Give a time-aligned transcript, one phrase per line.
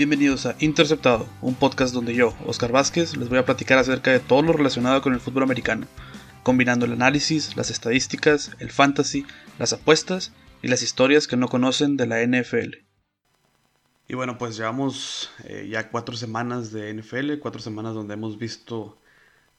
[0.00, 4.18] Bienvenidos a Interceptado, un podcast donde yo, Oscar Vázquez, les voy a platicar acerca de
[4.18, 5.86] todo lo relacionado con el fútbol americano,
[6.42, 9.26] combinando el análisis, las estadísticas, el fantasy,
[9.58, 10.32] las apuestas
[10.62, 12.76] y las historias que no conocen de la NFL.
[14.08, 18.96] Y bueno, pues llevamos eh, ya cuatro semanas de NFL, cuatro semanas donde hemos visto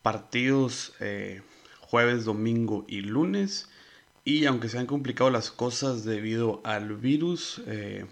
[0.02, 1.44] partidos eh,
[1.82, 3.70] jueves, domingo y lunes.
[4.26, 8.08] Y aunque se han complicado las cosas debido al virus, eh,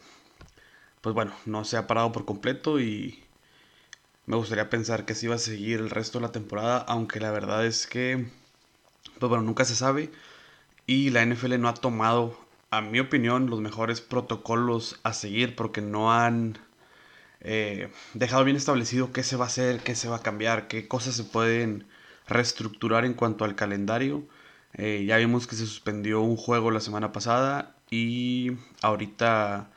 [1.02, 3.24] pues bueno, no se ha parado por completo y
[4.26, 7.32] me gustaría pensar que sí va a seguir el resto de la temporada, aunque la
[7.32, 8.28] verdad es que,
[9.20, 10.12] pues bueno, nunca se sabe
[10.86, 12.40] y la NFL no ha tomado,
[12.72, 16.60] a mi opinión, los mejores protocolos a seguir porque no han
[17.42, 20.88] eh, dejado bien establecido qué se va a hacer, qué se va a cambiar, qué
[20.88, 21.88] cosas se pueden
[22.28, 24.24] reestructurar en cuanto al calendario.
[24.74, 29.72] Eh, ya vimos que se suspendió un juego la semana pasada y ahorita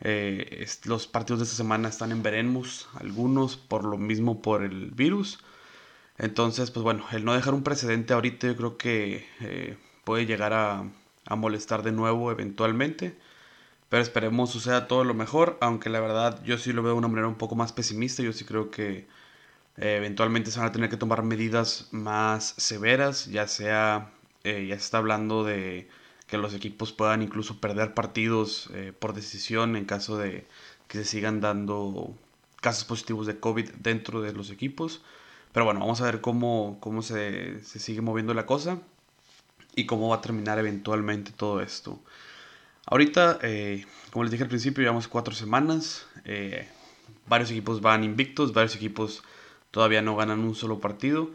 [0.00, 4.90] eh, los partidos de esta semana están en veremos, algunos por lo mismo por el
[4.92, 5.40] virus.
[6.18, 10.52] Entonces, pues bueno, el no dejar un precedente ahorita yo creo que eh, puede llegar
[10.52, 10.84] a,
[11.36, 13.16] molestar de nuevo eventualmente.
[13.88, 17.08] Pero esperemos suceda todo lo mejor, aunque la verdad yo sí lo veo de una
[17.08, 18.22] manera un poco más pesimista.
[18.22, 19.06] Yo sí creo que
[19.78, 24.12] eh, eventualmente se van a tener que tomar medidas más severas, ya sea,
[24.44, 25.88] ya se está hablando de
[26.28, 30.46] que los equipos puedan incluso perder partidos eh, por decisión en caso de
[30.86, 32.14] que se sigan dando
[32.60, 35.02] casos positivos de COVID dentro de los equipos.
[35.52, 38.78] Pero bueno, vamos a ver cómo, cómo se, sigue moviendo la cosa
[39.74, 41.98] y cómo va a terminar eventualmente todo esto.
[42.86, 46.06] Ahorita, eh, como les dije al principio, llevamos cuatro semanas.
[46.24, 46.68] Eh,
[47.26, 49.22] varios equipos van invictos, varios equipos
[49.70, 51.30] todavía no ganan un solo partido.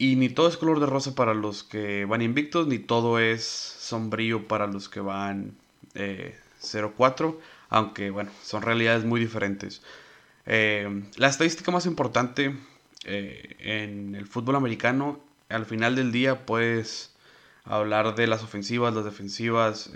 [0.00, 3.44] Y ni todo es color de rosa para los que van invictos, ni todo es
[3.44, 5.56] sombrío para los que van
[5.94, 9.82] 0-4, eh, aunque bueno, son realidades muy diferentes.
[10.46, 12.56] Eh, la estadística más importante
[13.04, 15.18] eh, en el fútbol americano,
[15.48, 17.12] al final del día puedes
[17.64, 19.90] hablar de las ofensivas, las defensivas,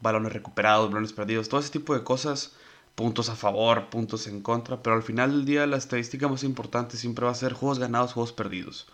[0.00, 2.56] balones recuperados, balones perdidos, todo ese tipo de cosas,
[2.96, 6.96] puntos a favor, puntos en contra, pero al final del día la estadística más importante
[6.96, 8.88] siempre va a ser juegos ganados, juegos perdidos.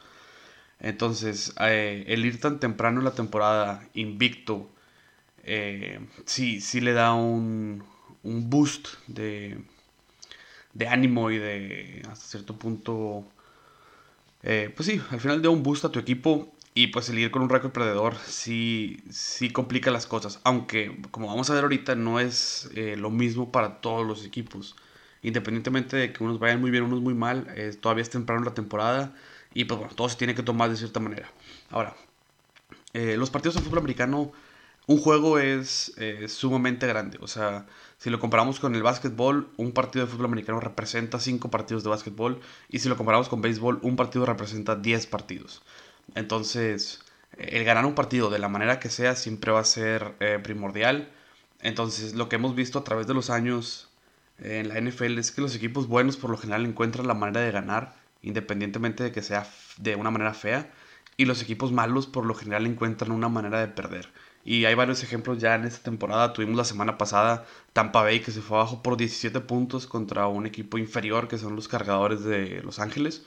[0.83, 4.69] Entonces, eh, el ir tan temprano en la temporada, invicto,
[5.45, 7.85] eh, sí, sí le da un,
[8.25, 9.59] un boost de,
[10.75, 13.25] de, ánimo y de, hasta cierto punto,
[14.43, 17.31] eh, pues sí, al final da un boost a tu equipo y pues el ir
[17.31, 20.41] con un récord perdedor sí, sí complica las cosas.
[20.45, 24.75] Aunque, como vamos a ver ahorita, no es lo mismo para todos los equipos.
[25.23, 27.47] Independientemente de que unos vayan muy bien, unos muy mal,
[27.81, 29.15] todavía es temprano la temporada
[29.55, 31.31] y pues bueno, todo se tiene que tomar de cierta manera.
[31.71, 31.95] Ahora,
[32.95, 34.33] eh, los partidos de fútbol americano,
[34.87, 37.19] un juego es eh, sumamente grande.
[37.21, 37.67] O sea,
[37.99, 41.91] si lo comparamos con el básquetbol, un partido de fútbol americano representa 5 partidos de
[41.91, 42.41] básquetbol.
[42.69, 45.63] Y si lo comparamos con béisbol, un partido representa 10 partidos.
[46.15, 47.01] Entonces,
[47.39, 51.11] el ganar un partido de la manera que sea siempre va a ser eh, primordial.
[51.61, 53.89] Entonces, lo que hemos visto a través de los años
[54.39, 57.53] en la NFL es que los equipos buenos por lo general encuentran la manera de
[57.53, 59.47] ganar independientemente de que sea
[59.79, 60.73] de una manera fea.
[61.17, 64.09] Y los equipos malos por lo general encuentran una manera de perder.
[64.45, 66.33] Y hay varios ejemplos ya en esta temporada.
[66.33, 70.47] Tuvimos la semana pasada Tampa Bay que se fue abajo por 17 puntos contra un
[70.47, 73.25] equipo inferior que son los cargadores de Los Ángeles.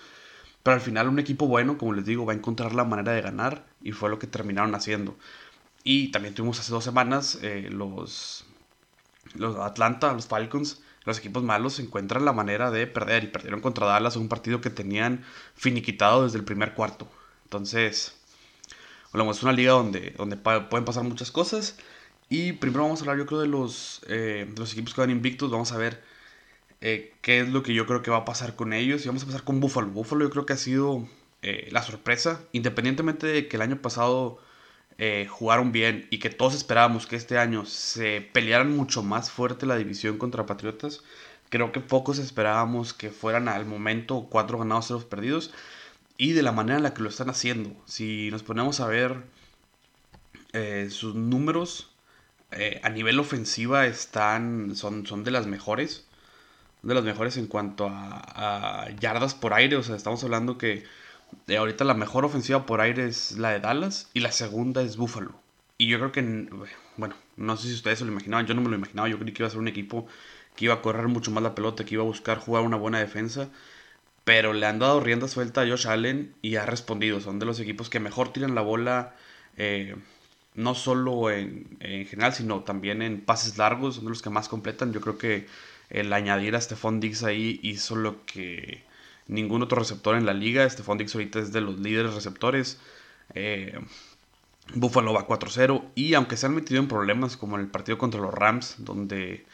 [0.63, 3.21] Pero al final un equipo bueno, como les digo, va a encontrar la manera de
[3.21, 5.15] ganar y fue lo que terminaron haciendo.
[5.83, 8.45] Y también tuvimos hace dos semanas eh, los,
[9.35, 13.85] los Atlanta, los Falcons, los equipos malos encuentran la manera de perder y perdieron contra
[13.85, 15.23] Dallas un partido que tenían
[15.55, 17.07] finiquitado desde el primer cuarto.
[17.43, 18.15] Entonces,
[19.13, 21.77] bueno, es una liga donde, donde pueden pasar muchas cosas.
[22.27, 25.51] Y primero vamos a hablar, yo creo, de los, eh, los equipos que van invictos.
[25.51, 26.03] Vamos a ver
[26.81, 29.05] eh, qué es lo que yo creo que va a pasar con ellos.
[29.05, 29.87] Y vamos a pasar con Buffalo.
[29.87, 31.07] Buffalo yo creo que ha sido
[31.43, 32.41] eh, la sorpresa.
[32.51, 34.39] Independientemente de que el año pasado
[34.97, 39.65] eh, jugaron bien y que todos esperábamos que este año se pelearan mucho más fuerte
[39.65, 41.03] la división contra Patriotas,
[41.49, 45.53] creo que pocos esperábamos que fueran al momento cuatro ganados, cero perdidos
[46.17, 47.71] y de la manera en la que lo están haciendo.
[47.85, 49.23] Si nos ponemos a ver
[50.53, 51.91] eh, sus números
[52.51, 56.05] eh, a nivel ofensiva están son, son de las mejores,
[56.83, 60.85] de las mejores en cuanto a, a yardas por aire, o sea, estamos hablando que
[61.57, 65.35] ahorita la mejor ofensiva por aire es la de Dallas y la segunda es Buffalo.
[65.77, 66.21] Y yo creo que,
[66.97, 69.33] bueno, no sé si ustedes se lo imaginaban, yo no me lo imaginaba, yo creí
[69.33, 70.07] que iba a ser un equipo
[70.55, 72.99] que iba a correr mucho más la pelota, que iba a buscar jugar una buena
[72.99, 73.49] defensa,
[74.23, 77.59] pero le han dado rienda suelta a Josh Allen y ha respondido, son de los
[77.59, 79.15] equipos que mejor tiran la bola,
[79.57, 79.95] eh,
[80.55, 84.47] no solo en, en, general, sino también en pases largos, son de los que más
[84.49, 85.47] completan, yo creo que
[85.89, 88.83] el añadir a Stephon Diggs ahí hizo lo que
[89.27, 90.69] ningún otro receptor en la liga.
[90.69, 92.79] Stephon Diggs ahorita es de los líderes receptores.
[93.33, 93.79] Eh,
[94.73, 98.19] Buffalo va 4-0 y aunque se han metido en problemas como en el partido contra
[98.21, 99.45] los Rams, donde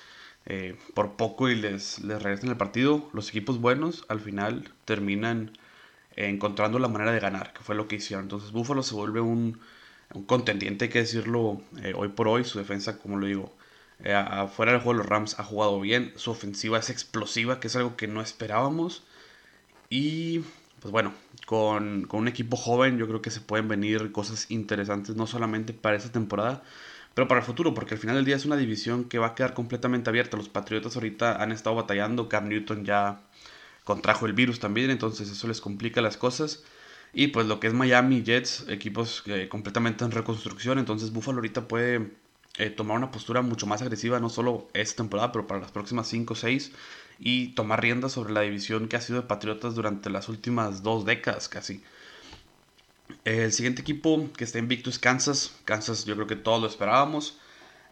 [0.45, 5.51] eh, por poco y les, les regresan el partido, los equipos buenos al final terminan
[6.15, 8.25] encontrando la manera de ganar, que fue lo que hicieron.
[8.25, 9.59] Entonces Buffalo se vuelve un,
[10.13, 12.44] un contendiente, hay que decirlo eh, hoy por hoy.
[12.44, 13.53] Su defensa, como lo digo,
[14.03, 16.13] eh, afuera del juego los Rams ha jugado bien.
[16.15, 19.03] Su ofensiva es explosiva, que es algo que no esperábamos.
[19.91, 20.39] Y
[20.79, 21.13] pues bueno,
[21.45, 25.73] con, con, un equipo joven yo creo que se pueden venir cosas interesantes, no solamente
[25.73, 26.63] para esta temporada,
[27.13, 29.35] pero para el futuro, porque al final del día es una división que va a
[29.35, 30.38] quedar completamente abierta.
[30.38, 33.21] Los Patriotas ahorita han estado batallando, Cam Newton ya
[33.83, 36.63] contrajo el virus también, entonces eso les complica las cosas.
[37.13, 42.11] Y pues lo que es Miami Jets, equipos completamente en reconstrucción, entonces Buffalo ahorita puede
[42.57, 46.07] eh, tomar una postura mucho más agresiva, no solo esta temporada, pero para las próximas
[46.07, 46.71] 5 o 6,
[47.23, 51.06] y tomar riendas sobre la división que ha sido de Patriotas durante las últimas dos
[51.06, 51.83] décadas casi.
[53.23, 55.56] El siguiente equipo que está invicto es Kansas.
[55.63, 57.38] Kansas yo creo que todos lo esperábamos.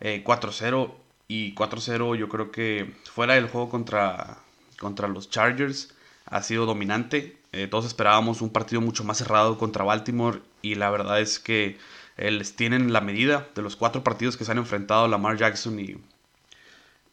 [0.01, 0.93] 4-0 eh,
[1.27, 4.39] y 4-0 yo creo que fuera del juego contra,
[4.79, 5.93] contra los Chargers
[6.25, 7.37] ha sido dominante.
[7.51, 11.77] Eh, todos esperábamos un partido mucho más cerrado contra Baltimore y la verdad es que
[12.17, 15.79] eh, les tienen la medida de los cuatro partidos que se han enfrentado Lamar Jackson
[15.79, 15.97] y,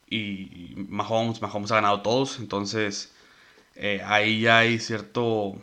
[0.08, 1.43] y Mahomes.
[1.43, 3.12] Mahomes ha ganado todos, entonces
[3.75, 5.56] eh, ahí ya hay cierto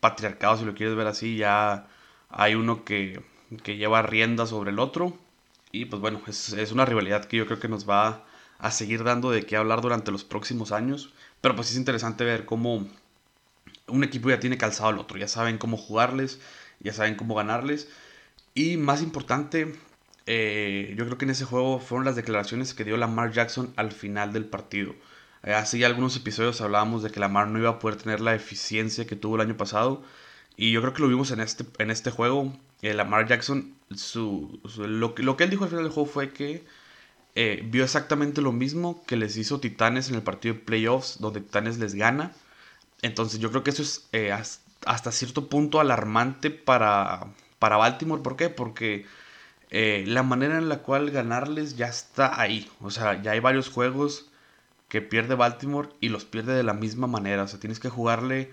[0.00, 1.88] patriarcado, si lo quieres ver así, ya
[2.28, 3.22] hay uno que,
[3.62, 5.18] que lleva rienda sobre el otro
[5.72, 8.24] y pues bueno, es, es una rivalidad que yo creo que nos va
[8.58, 11.12] a seguir dando de qué hablar durante los próximos años.
[11.40, 12.86] Pero pues es interesante ver cómo
[13.88, 16.40] un equipo ya tiene calzado al otro, ya saben cómo jugarles,
[16.80, 17.88] ya saben cómo ganarles.
[18.54, 19.74] Y más importante,
[20.26, 23.92] eh, yo creo que en ese juego fueron las declaraciones que dio Lamar Jackson al
[23.92, 24.94] final del partido.
[25.42, 29.06] Eh, hace algunos episodios hablábamos de que Lamar no iba a poder tener la eficiencia
[29.06, 30.02] que tuvo el año pasado.
[30.56, 32.52] Y yo creo que lo vimos en este, en este juego.
[32.82, 36.64] Eh, Lamar Jackson, su, lo, lo, que él dijo al final del juego fue que
[37.36, 41.40] eh, vio exactamente lo mismo que les hizo Titanes en el partido de playoffs, donde
[41.40, 42.32] Titanes les gana.
[43.02, 44.32] Entonces yo creo que eso es eh,
[44.86, 47.28] hasta cierto punto alarmante para,
[47.58, 48.22] para Baltimore.
[48.22, 48.48] ¿Por qué?
[48.48, 49.06] Porque
[49.70, 52.70] eh, la manera en la cual ganarles ya está ahí.
[52.80, 54.30] O sea, ya hay varios juegos
[54.88, 57.44] que pierde Baltimore y los pierde de la misma manera.
[57.44, 58.50] O sea, tienes que jugarle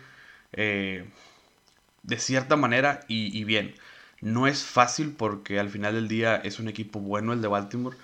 [2.03, 3.75] de cierta manera y, y bien.
[4.21, 7.97] No es fácil porque al final del día es un equipo bueno el de Baltimore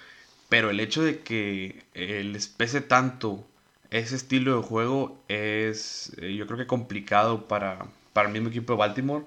[0.50, 3.48] pero el hecho de que eh, les pese tanto
[3.92, 8.74] ese estilo de juego es, eh, yo creo que complicado para, para el mismo equipo
[8.74, 9.26] de Baltimore.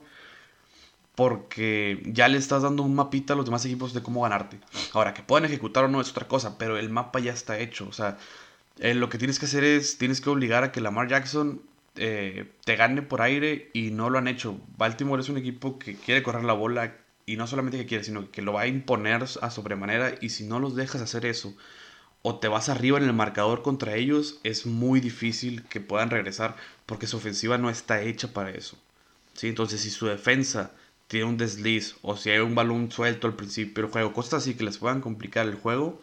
[1.15, 4.59] Porque ya le estás dando un mapita a los demás equipos de cómo ganarte.
[4.93, 7.87] Ahora, que puedan ejecutar o no es otra cosa, pero el mapa ya está hecho.
[7.89, 8.17] O sea,
[8.79, 11.63] eh, lo que tienes que hacer es, tienes que obligar a que Lamar Jackson
[11.95, 14.59] te gane por aire y no lo han hecho.
[14.79, 16.95] Baltimore es un equipo que quiere correr la bola,
[17.27, 20.15] y no solamente que quiere, sino que lo va a imponer a sobremanera.
[20.21, 21.55] Y si no los dejas hacer eso,
[22.23, 26.57] o te vas arriba en el marcador contra ellos, es muy difícil que puedan regresar
[26.87, 28.77] porque su ofensiva no está hecha para eso.
[29.35, 29.49] ¿sí?
[29.49, 30.73] Entonces, si su defensa
[31.13, 34.55] tiene un desliz o si hay un balón suelto al principio del juego, cosas así
[34.55, 36.01] que les puedan complicar el juego,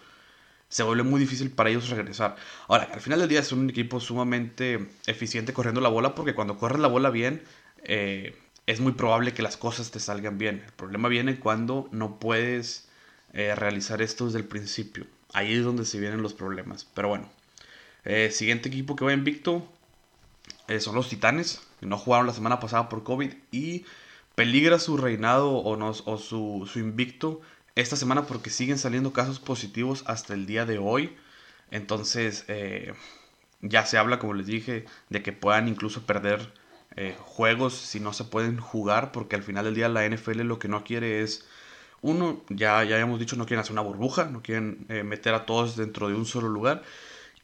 [0.67, 2.35] se vuelve muy difícil para ellos regresar.
[2.67, 6.57] Ahora, al final del día es un equipo sumamente eficiente corriendo la bola porque cuando
[6.59, 7.41] corres la bola bien,
[7.85, 8.35] eh,
[8.67, 10.61] es muy probable que las cosas te salgan bien.
[10.63, 12.87] El problema viene cuando no puedes
[13.33, 15.07] eh, realizar esto desde el principio.
[15.33, 16.85] Ahí es donde se vienen los problemas.
[16.93, 17.27] Pero bueno,
[18.05, 19.67] eh, siguiente equipo que va invicto
[20.79, 23.85] son los Titanes, que no jugaron la semana pasada por COVID y
[24.39, 27.41] peligra su reinado o, no, su, invicto
[27.75, 31.17] esta semana porque siguen saliendo casos positivos hasta el día de hoy.
[31.71, 32.45] Entonces,
[33.61, 36.53] ya se habla, como les dije, de que puedan incluso perder
[36.95, 40.57] eh, juegos si no se pueden jugar, porque al final del día la NFL lo
[40.57, 41.45] que no quiere es,
[42.01, 45.45] uno, ya, ya hemos dicho, no quieren hacer una burbuja, no quieren eh, meter a
[45.45, 46.83] todos dentro de un solo lugar.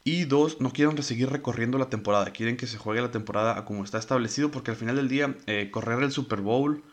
[0.06, 3.84] Y dos, no quieren seguir recorriendo la temporada, quieren que se juegue la temporada como
[3.84, 6.84] está establecido, porque al final del día eh, correr el Super Bowl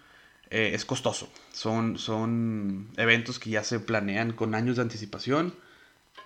[0.51, 1.31] es costoso.
[1.53, 5.55] Son, son eventos que ya se planean con años de anticipación.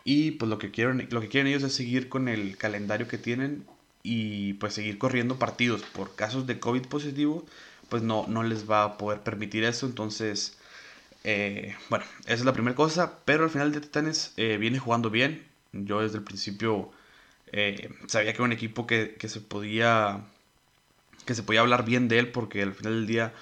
[0.05, 3.19] Y pues lo que quieren, lo que quieren ellos es seguir con el calendario que
[3.19, 3.67] tienen
[4.03, 7.45] y pues seguir corriendo partidos por casos de COVID positivo,
[7.89, 9.87] pues no, no les va a poder permitir eso.
[9.87, 10.57] Entonces,
[11.25, 13.19] eh, bueno, esa es la primera cosa.
[13.25, 15.45] Pero al final de Titanes eh, viene jugando bien.
[15.85, 16.91] Yo desde el principio
[17.53, 20.25] eh, sabía que era un equipo que, se podía
[21.27, 23.35] que se podía hablar bien de él porque al final del día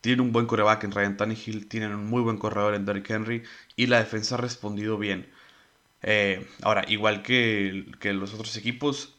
[0.00, 3.42] tiene un buen coreback en Ryan Tannehill, tienen un muy buen corredor en Derrick Henry
[3.76, 5.28] y la defensa ha respondido bien.
[6.02, 9.14] Eh, ahora, igual que, los otros equipos,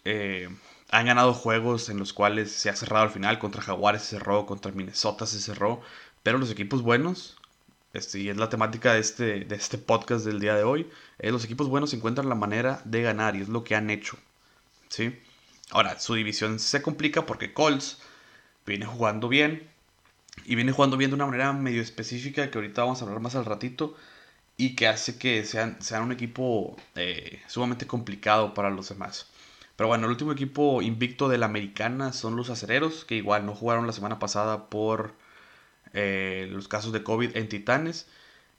[0.91, 3.39] han ganado juegos en los cuales se ha cerrado al final.
[3.39, 5.81] Contra Jaguares se cerró, contra Minnesota se cerró.
[6.23, 7.34] Pero los equipos buenos,
[7.95, 11.43] este, y es la temática de este, de este podcast del día de hoy, los
[11.45, 14.17] equipos buenos encuentran la manera de ganar y es lo que han hecho.
[14.89, 15.17] ¿sí?
[15.71, 17.99] Ahora, su división se complica porque Colts
[18.65, 19.69] viene jugando bien.
[20.45, 23.35] Y viene jugando bien de una manera medio específica que ahorita vamos a hablar más
[23.35, 23.95] al ratito.
[24.57, 29.27] Y que hace que sean, sean un equipo eh, sumamente complicado para los demás.
[29.75, 33.55] Pero bueno, el último equipo invicto de la americana son los acereros, que igual no
[33.55, 35.13] jugaron la semana pasada por
[35.95, 38.07] eh, los casos de COVID en Titanes.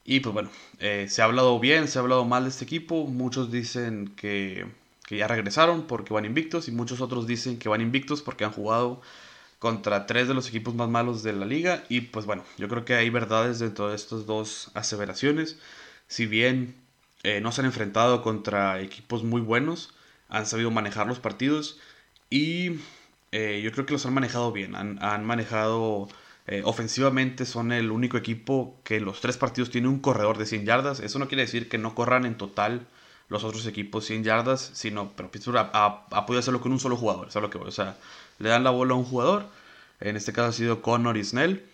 [0.04, 0.50] Y pues bueno,
[0.80, 3.06] eh, se ha hablado bien, se ha hablado mal de este equipo.
[3.06, 4.66] Muchos dicen que
[5.06, 8.52] que ya regresaron porque van invictos y muchos otros dicen que van invictos porque han
[8.52, 9.00] jugado
[9.58, 12.84] contra tres de los equipos más malos de la liga y pues bueno, yo creo
[12.84, 15.58] que hay verdades dentro de estas dos aseveraciones.
[16.08, 16.74] Si bien
[17.22, 19.94] eh, no se han enfrentado contra equipos muy buenos,
[20.28, 21.78] han sabido manejar los partidos
[22.28, 22.72] y
[23.32, 26.08] yo creo que los han manejado bien, han, manejado...
[26.48, 30.64] Eh, ofensivamente son el único equipo que los tres partidos tiene un corredor de 100
[30.64, 31.00] yardas.
[31.00, 32.86] Eso no quiere decir que no corran en total
[33.28, 37.28] los otros equipos 100 yardas, sino, pero Pittsburgh ha, podido hacerlo con un solo jugador,
[37.34, 37.96] lo que O sea,
[38.38, 39.46] le dan la bola a un jugador,
[40.00, 41.64] en este caso ha sido Connor y Snell,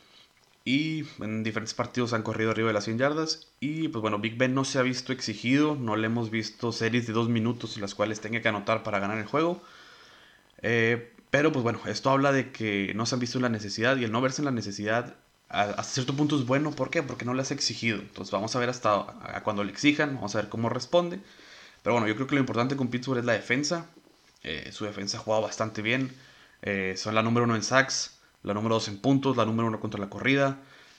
[0.64, 4.36] y en diferentes partidos han corrido arriba de las 100 yardas, y pues bueno, Big
[4.38, 7.82] Ben no se ha visto exigido, no le hemos visto series de dos minutos en
[7.82, 9.62] las cuales tenga que anotar para ganar el juego.
[10.62, 14.04] Eh, pero pues bueno, esto habla de que no se han visto la necesidad y
[14.04, 15.16] el no verse en la necesidad
[15.48, 16.72] hasta cierto punto es bueno.
[16.72, 17.02] ¿Por qué?
[17.02, 17.98] Porque no le has exigido.
[18.00, 19.06] Entonces vamos a ver hasta
[19.42, 21.20] cuando le exijan, vamos a ver cómo responde.
[21.82, 23.86] Pero bueno, yo creo que lo importante con Pittsburgh es la defensa.
[24.42, 26.14] Eh, su defensa ha jugado bastante bien.
[26.60, 29.80] Eh, son la número uno en sacks, la número dos en puntos, la número uno
[29.80, 30.58] contra la corrida,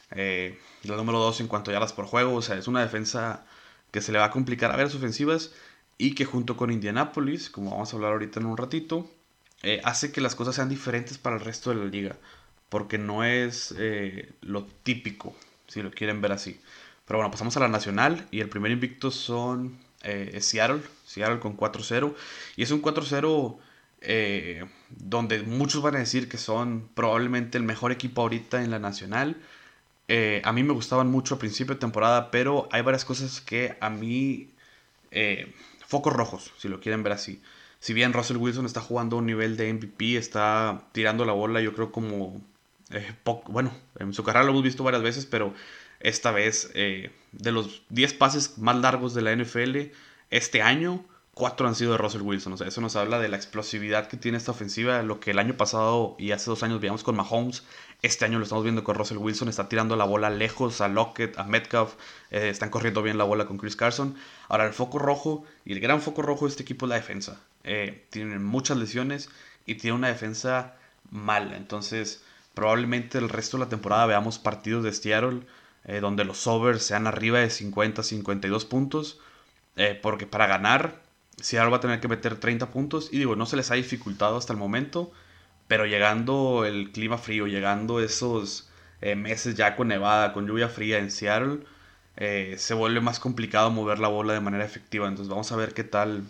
[0.10, 2.34] eh, la número dos en cuanto a yardas por juego.
[2.34, 3.46] O sea, es una defensa
[3.92, 5.52] que se le va a complicar a ver las ofensivas
[6.00, 9.08] y que junto con Indianapolis, como vamos a hablar ahorita en un ratito,
[9.84, 12.18] hace que las cosas sean diferentes para el resto de la liga.
[12.70, 13.74] Porque no es
[14.42, 15.36] lo típico,
[15.68, 16.60] si lo quieren ver así.
[17.06, 21.58] Pero bueno, pasamos a la nacional y el primer invicto son eh, Seattle, Seattle con
[21.58, 22.16] 4-0.
[22.56, 23.58] Y es un 4-0
[24.02, 28.80] eh, donde muchos van a decir que son probablemente el mejor equipo ahorita en la
[28.80, 29.38] nacional.
[30.08, 33.78] Eh, a mí me gustaban mucho a principio de temporada, pero hay varias cosas que
[33.80, 34.50] a mí...
[35.88, 37.42] focos rojos, si lo quieren ver así.
[37.84, 41.60] Si bien Russell Wilson está jugando a un nivel de MVP, está tirando la bola,
[41.60, 42.42] yo creo como...
[43.48, 45.54] bueno, en su carrera lo hemos visto varias veces, pero
[46.00, 49.92] esta vez, eh, de los 10 pases más largos de la NFL
[50.30, 52.54] este año, 4 han sido de Russell Wilson.
[52.54, 55.02] O sea, eso nos habla de la explosividad que tiene esta ofensiva.
[55.04, 57.64] Lo que el año pasado y hace dos años veíamos con Mahomes,
[58.02, 59.50] este año lo estamos viendo con Russell Wilson.
[59.50, 61.96] Está tirando la bola lejos a Lockett, a Metcalf.
[62.32, 64.16] Eh, están corriendo bien la bola con Chris Carson.
[64.48, 67.42] Ahora, el foco rojo y el gran foco rojo de este equipo es la defensa.
[67.64, 69.30] Eh, tienen muchas lesiones
[69.66, 70.76] y tiene una defensa
[71.12, 71.56] mala.
[71.58, 75.42] Entonces, probablemente el resto de la temporada veamos partidos de Seattle
[75.86, 79.20] eh, donde los overs sean arriba de 50, 52 puntos,
[79.76, 81.02] eh, porque para ganar
[81.42, 84.38] Seattle va a tener que meter 30 puntos y digo, no se les ha dificultado
[84.38, 85.12] hasta el momento,
[85.68, 88.70] pero llegando el clima frío, llegando esos
[89.02, 91.60] eh, meses ya con nevada, con lluvia fría en Seattle,
[92.58, 95.08] se vuelve más complicado mover la bola de manera efectiva.
[95.08, 96.24] Entonces vamos a ver qué tal,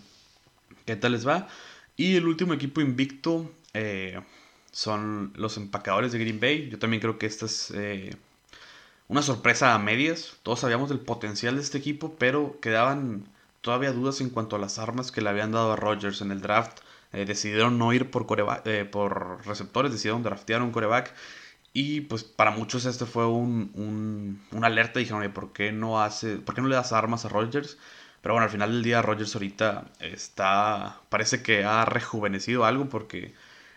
[0.84, 1.48] qué tal les va.
[1.96, 3.50] Y el último equipo invicto
[4.72, 6.68] son los empacadores de Green Bay.
[6.70, 7.72] Yo también creo que esta es
[9.08, 10.34] una sorpresa a medias.
[10.42, 13.26] Todos sabíamos del potencial de este equipo, pero quedaban
[13.60, 16.40] todavía dudas en cuanto a las armas que le habían dado a Rodgers en el
[16.40, 16.80] draft.
[17.12, 18.26] Eh, decidieron no ir por,
[18.64, 21.14] eh, por receptores, decidieron draftear un coreback.
[21.72, 25.00] Y pues para muchos este fue un, un, alerta.
[25.00, 27.78] Dijeron, ¿por qué, no hace, ¿por qué no le das armas a Rodgers?
[28.24, 33.34] Pero bueno, al final del día Rodgers ahorita está, parece que ha rejuvenecido algo porque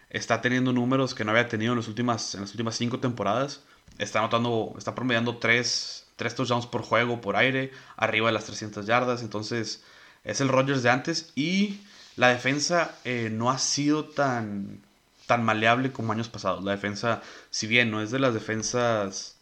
[0.10, 3.62] está teniendo números que no había tenido en, las últimas, en las últimas cinco temporadas
[3.98, 9.22] está anotando, está promediando 3, touchdowns por juego, por aire, arriba de las 300 yardas.
[9.22, 9.84] Entonces,
[10.24, 11.34] es el Rodgers de antes.
[11.36, 11.82] Y
[12.16, 14.82] la defensa eh, no ha sido tan,
[15.26, 16.64] tan maleable como años pasados.
[16.64, 19.38] La defensa, si bien no es de las defensas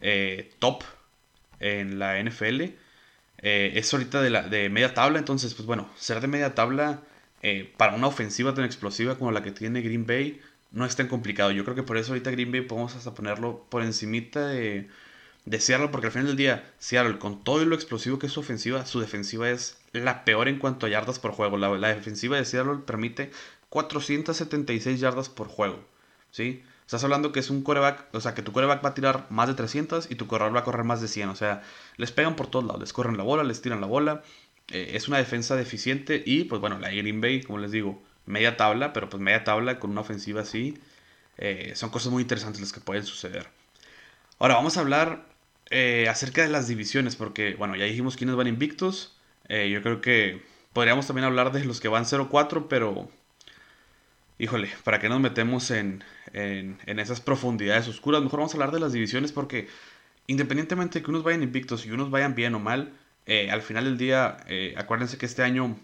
[0.00, 0.82] eh, top
[1.60, 2.74] en la NFL,
[3.42, 5.18] eh, es ahorita de, la, de media tabla.
[5.18, 7.02] Entonces, pues bueno, ser de media tabla
[7.78, 10.40] para una ofensiva tan explosiva como la que tiene Green Bay
[10.72, 11.50] no es tan complicado.
[11.50, 14.88] Yo creo que por eso ahorita Green Bay podemos hasta ponerlo por encimita de,
[15.44, 18.40] de Seattle, porque al final del día, Seattle, con todo lo explosivo que es su
[18.40, 21.56] ofensiva, su defensiva es la peor en cuanto a yardas por juego.
[21.56, 23.30] La, defensiva de Seattle permite
[23.68, 25.84] 476 yardas por juego.
[26.30, 26.62] ¿Sí?
[26.90, 29.46] Estás hablando que es un coreback, o sea, que tu coreback va a tirar más
[29.46, 31.28] de 300 y tu corredor va a correr más de 100.
[31.28, 31.62] O sea,
[31.96, 34.24] les pegan por todos lados, les corren la bola, les tiran la bola.
[34.72, 38.56] eh, es una defensa deficiente y pues bueno, la Green Bay, como les digo, media
[38.56, 40.78] tabla, pero pues media tabla con una ofensiva así,
[41.38, 43.46] eh, son cosas muy interesantes las que pueden suceder.
[44.40, 45.26] Ahora vamos a hablar
[45.70, 49.16] eh, acerca de las divisiones, porque bueno, ya dijimos quiénes van invictos,
[49.48, 50.42] yo creo que
[50.72, 53.08] podríamos también hablar de los que van 0-4, pero
[54.40, 58.22] híjole, ¿para qué nos metemos en, en, esas profundidades oscuras?
[58.22, 59.68] Mejor vamos a hablar de las divisiones porque
[60.26, 62.92] independientemente de que unos vayan invictos y unos vayan bien o mal,
[63.26, 65.76] eh, al final del día, eh, acuérdense que este año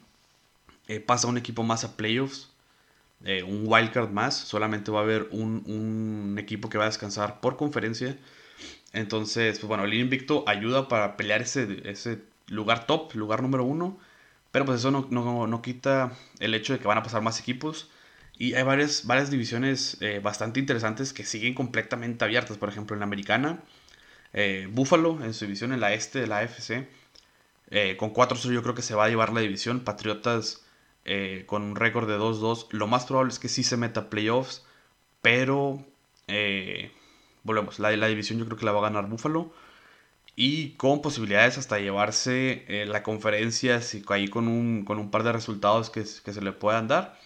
[0.89, 2.51] eh, pasa un equipo más a playoffs,
[3.47, 8.17] un wildcard más, solamente va a haber un, equipo que va a descansar por conferencia.
[8.93, 13.99] Entonces, pues bueno, el invicto ayuda para pelear ese, ese lugar top, lugar número uno.
[14.57, 15.07] Pero pues eso no,
[15.47, 17.91] no, quita el hecho de que van a pasar más equipos.
[18.39, 22.59] Y hay varias, varias divisiones bastante interesantes que siguen completamente abiertas.
[22.59, 23.63] Por ejemplo, en la americana,
[24.71, 26.87] Buffalo en su división en la este de la AFC
[27.71, 29.81] eh, con 4-0 yo creo que se va a llevar la división.
[29.81, 30.65] Patriotas
[31.05, 32.69] eh, con un récord de 2-2.
[32.71, 34.65] Lo más probable es que sí se meta a playoffs.
[35.23, 35.85] Pero
[36.29, 36.93] eh,
[37.43, 37.79] volvemos.
[37.79, 39.53] La, la división yo creo que la va a ganar Buffalo.
[40.37, 43.81] Y con posibilidades hasta llevarse la conferencia.
[43.81, 47.19] Si ahí con un, con un par de resultados que, que se le puedan dar.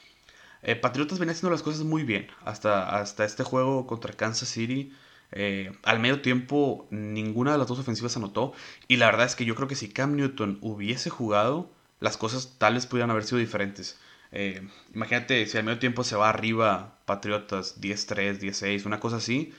[0.81, 2.29] Patriotas viene haciendo las cosas muy bien.
[2.45, 4.93] Hasta, hasta este juego contra Kansas City.
[5.33, 8.53] Eh, al medio tiempo, ninguna de las dos ofensivas anotó.
[8.89, 12.57] Y la verdad es que yo creo que si Cam Newton hubiese jugado, las cosas
[12.59, 13.99] tal vez pudieran haber sido diferentes.
[14.33, 19.53] Eh, imagínate si al medio tiempo se va arriba Patriotas 10-3, 10-6, una cosa así.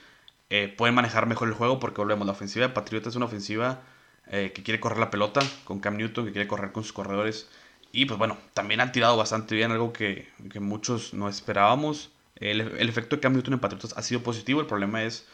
[0.50, 2.26] Eh, pueden manejar mejor el juego porque volvemos.
[2.26, 3.82] La ofensiva de Patriotas es una ofensiva
[4.30, 7.50] que quiere correr la pelota con Cam Newton, que quiere correr con sus corredores.
[7.92, 10.28] Y pues bueno, también han tirado bastante bien, algo que,
[10.60, 12.10] muchos no esperábamos.
[12.36, 14.60] El, el efecto de Cam Newton en Patriotas ha sido positivo.
[14.60, 15.26] El problema es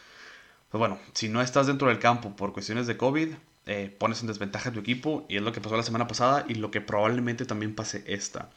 [0.69, 3.29] pues bueno, si no estás dentro del campo por cuestiones de COVID,
[3.65, 6.45] eh, pones en desventaja a tu equipo y es lo que pasó la semana pasada
[6.47, 8.49] y lo que probablemente también pase esta.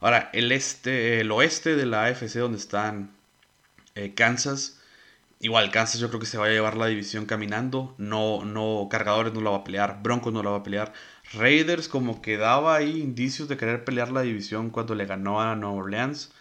[0.00, 3.12] Ahora, el, este, el oeste de la AFC donde están
[3.94, 4.80] eh, Kansas,
[5.40, 9.32] igual Kansas yo creo que se va a llevar la división caminando, no, no, Cargadores
[9.32, 10.92] no la va a pelear, Broncos no la va a pelear,
[11.32, 15.54] Raiders como que daba ahí indicios de querer pelear la división cuando le ganó a
[15.56, 16.32] Nueva Orleans,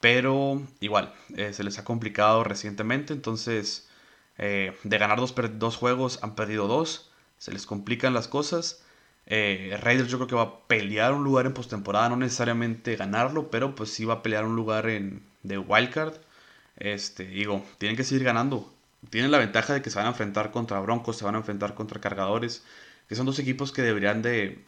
[0.00, 3.88] pero igual, eh, se les ha complicado recientemente, entonces
[4.38, 7.10] eh, de ganar dos, juegos han perdido dos.
[7.38, 8.82] Se les complican las cosas.
[9.26, 13.50] Eh, Raiders yo creo que va a pelear un lugar en postemporada, no necesariamente ganarlo,
[13.50, 16.14] pero pues sí va a pelear un lugar en de wildcard.
[16.76, 18.72] Este, digo, tienen que seguir ganando.
[19.10, 21.74] Tienen la ventaja de que se van a enfrentar contra Broncos, se van a enfrentar
[21.74, 22.64] contra Cargadores,
[23.12, 24.64] que son dos equipos que deberían de,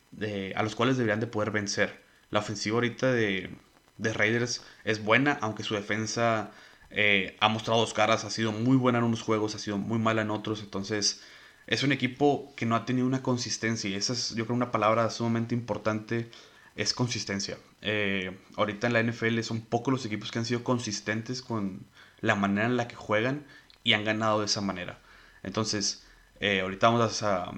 [0.54, 2.02] a los cuales deberían de poder vencer.
[2.28, 3.48] La ofensiva ahorita de,
[3.96, 6.50] de Raiders es buena, aunque su defensa
[6.90, 9.98] eh, ha mostrado dos caras, ha sido muy buena en unos juegos, ha sido muy
[9.98, 11.22] mala en otros, entonces
[11.66, 14.70] es un equipo que no ha tenido una consistencia y esa es yo creo una
[14.70, 16.30] palabra sumamente importante,
[16.76, 17.57] es consistencia.
[17.80, 21.87] Eh, ahorita en la NFL son pocos los equipos que han sido consistentes con
[22.20, 23.46] la manera en la que juegan
[23.85, 24.98] y han ganado de esa manera.
[25.42, 26.04] Entonces,
[26.40, 27.50] eh, ahorita vamos a,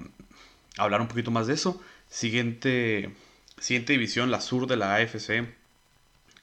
[0.77, 1.81] hablar un poquito más de eso.
[2.09, 3.15] Siguiente,
[3.59, 5.47] siguiente división, la sur de la AFC.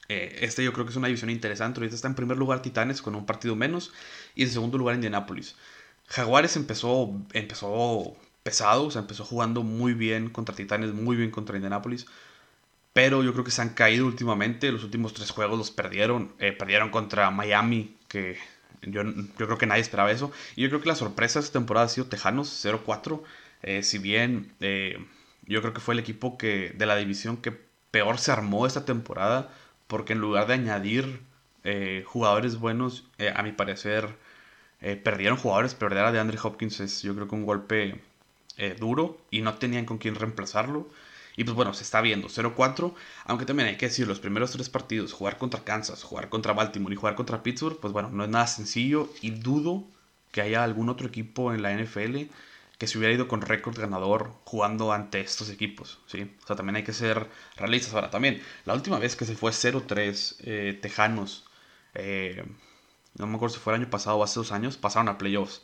[0.07, 1.79] Eh, este yo creo que es una división interesante.
[1.79, 3.91] Ahorita está en primer lugar Titanes con un partido menos.
[4.35, 5.55] Y en segundo lugar Indianapolis.
[6.07, 11.55] Jaguares empezó, empezó pesado, o sea, empezó jugando muy bien contra Titanes, muy bien contra
[11.55, 12.05] Indianapolis.
[12.93, 14.71] Pero yo creo que se han caído últimamente.
[14.71, 16.33] Los últimos tres juegos los perdieron.
[16.39, 18.37] Eh, perdieron contra Miami, que
[18.83, 20.31] yo, yo, creo que nadie esperaba eso.
[20.55, 23.21] Y yo creo que la sorpresa de esta temporada ha sido Tejanos 0-4.
[23.65, 24.53] Eh, si bien
[25.47, 27.51] yo creo que fue el equipo que, de la división que
[27.91, 29.51] peor se armó esta temporada
[29.87, 31.21] porque en lugar de añadir
[31.63, 34.15] eh, jugadores buenos, eh, a mi parecer,
[34.81, 35.75] eh, perdieron jugadores.
[35.75, 38.01] Perder a DeAndre Hopkins es yo creo que un golpe
[38.79, 40.89] duro y no tenían con quién reemplazarlo.
[41.35, 42.93] Y pues bueno, se está viendo 0-4,
[43.25, 46.93] aunque también hay que decir, los primeros tres partidos, jugar contra Kansas, jugar contra Baltimore
[46.93, 49.83] y jugar contra Pittsburgh, pues bueno, no es nada sencillo y dudo
[50.31, 52.29] que haya algún otro equipo en la NFL
[52.77, 56.35] que se hubiera ido con récord ganador jugando ante estos equipos, ¿sí?
[56.43, 57.93] O sea, también hay que ser realistas.
[57.93, 61.45] Ahora, también, la última vez que se fue 0-3 eh, Tejanos,
[61.93, 62.43] eh,
[63.17, 65.61] no me acuerdo si fue el año pasado o hace dos años, pasaron a playoffs.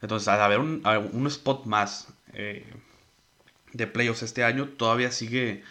[0.00, 2.66] Entonces, al haber un, un spot más eh,
[3.72, 5.62] de playoffs este año, todavía sigue,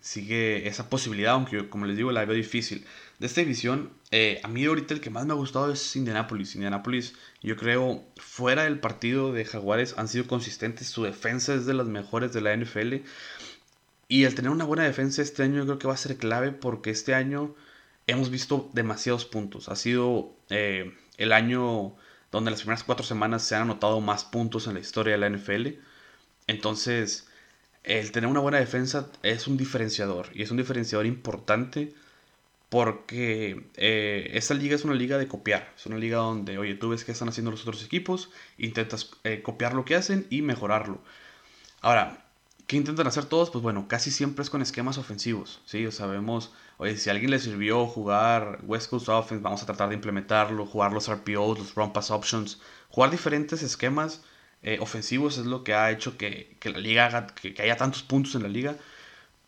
[0.00, 2.86] sigue esa posibilidad, aunque como les digo, la veo difícil
[3.20, 6.54] de esta división, eh, a mí ahorita el que más me ha gustado es Indianapolis.
[6.54, 10.88] Indianapolis, yo creo, fuera del partido de Jaguares, han sido consistentes.
[10.88, 13.04] Su defensa es de las mejores de la NFL.
[14.08, 16.50] Y el tener una buena defensa este año, yo creo que va a ser clave
[16.50, 17.54] porque este año
[18.06, 19.68] hemos visto demasiados puntos.
[19.68, 21.94] Ha sido eh, el año
[22.32, 25.28] donde las primeras cuatro semanas se han anotado más puntos en la historia de la
[25.28, 25.78] NFL.
[26.46, 27.28] Entonces,
[27.84, 31.92] el tener una buena defensa es un diferenciador y es un diferenciador importante
[32.70, 36.88] porque eh, esta liga es una liga de copiar, es una liga donde, oye, tú
[36.90, 41.02] ves qué están haciendo los otros equipos, intentas eh, copiar lo que hacen y mejorarlo.
[41.82, 42.24] Ahora,
[42.68, 43.50] ¿qué intentan hacer todos?
[43.50, 45.84] Pues bueno, casi siempre es con esquemas ofensivos, ¿sí?
[45.84, 49.88] O sabemos, oye, si a alguien le sirvió jugar West Coast Offense, vamos a tratar
[49.88, 54.22] de implementarlo, jugar los RPOs, los Run Pass Options, jugar diferentes esquemas
[54.62, 58.42] eh, ofensivos es lo que ha hecho que, la liga que, haya tantos puntos en
[58.42, 58.76] la liga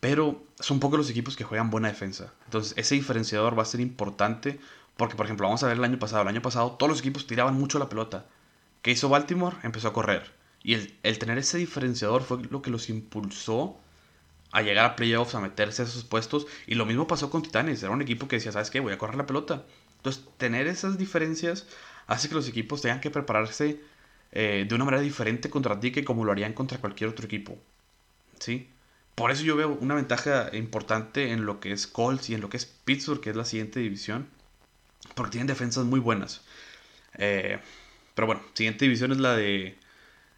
[0.03, 2.33] pero son pocos los equipos que juegan buena defensa.
[2.43, 4.59] Entonces, ese diferenciador va a ser importante
[4.97, 6.23] porque, por ejemplo, vamos a ver el año pasado.
[6.23, 8.25] El año pasado todos los equipos tiraban mucho la pelota.
[8.81, 9.55] ¿Qué hizo Baltimore?
[9.63, 10.29] Empezó a correr.
[10.61, 13.77] Y el, tener ese diferenciador fue lo que los impulsó
[14.51, 16.47] a llegar a playoffs, a meterse a esos puestos.
[16.67, 17.81] Y lo mismo pasó con Titanes.
[17.81, 18.81] Era un equipo que decía, ¿sabes qué?
[18.81, 19.63] Voy a correr la pelota.
[19.95, 21.65] Entonces, tener esas diferencias
[22.07, 23.79] hace que los equipos tengan que prepararse
[24.33, 27.57] eh, de una manera diferente contra ti que como lo harían contra cualquier otro equipo.
[28.37, 28.72] ¿Sí?
[29.15, 32.49] Por eso yo veo una ventaja importante en lo que es Colts y en lo
[32.49, 34.27] que es Pittsburgh, que es la siguiente división.
[35.15, 36.41] Porque tienen defensas muy buenas.
[37.17, 37.59] Eh,
[38.15, 39.77] pero bueno, siguiente división es la de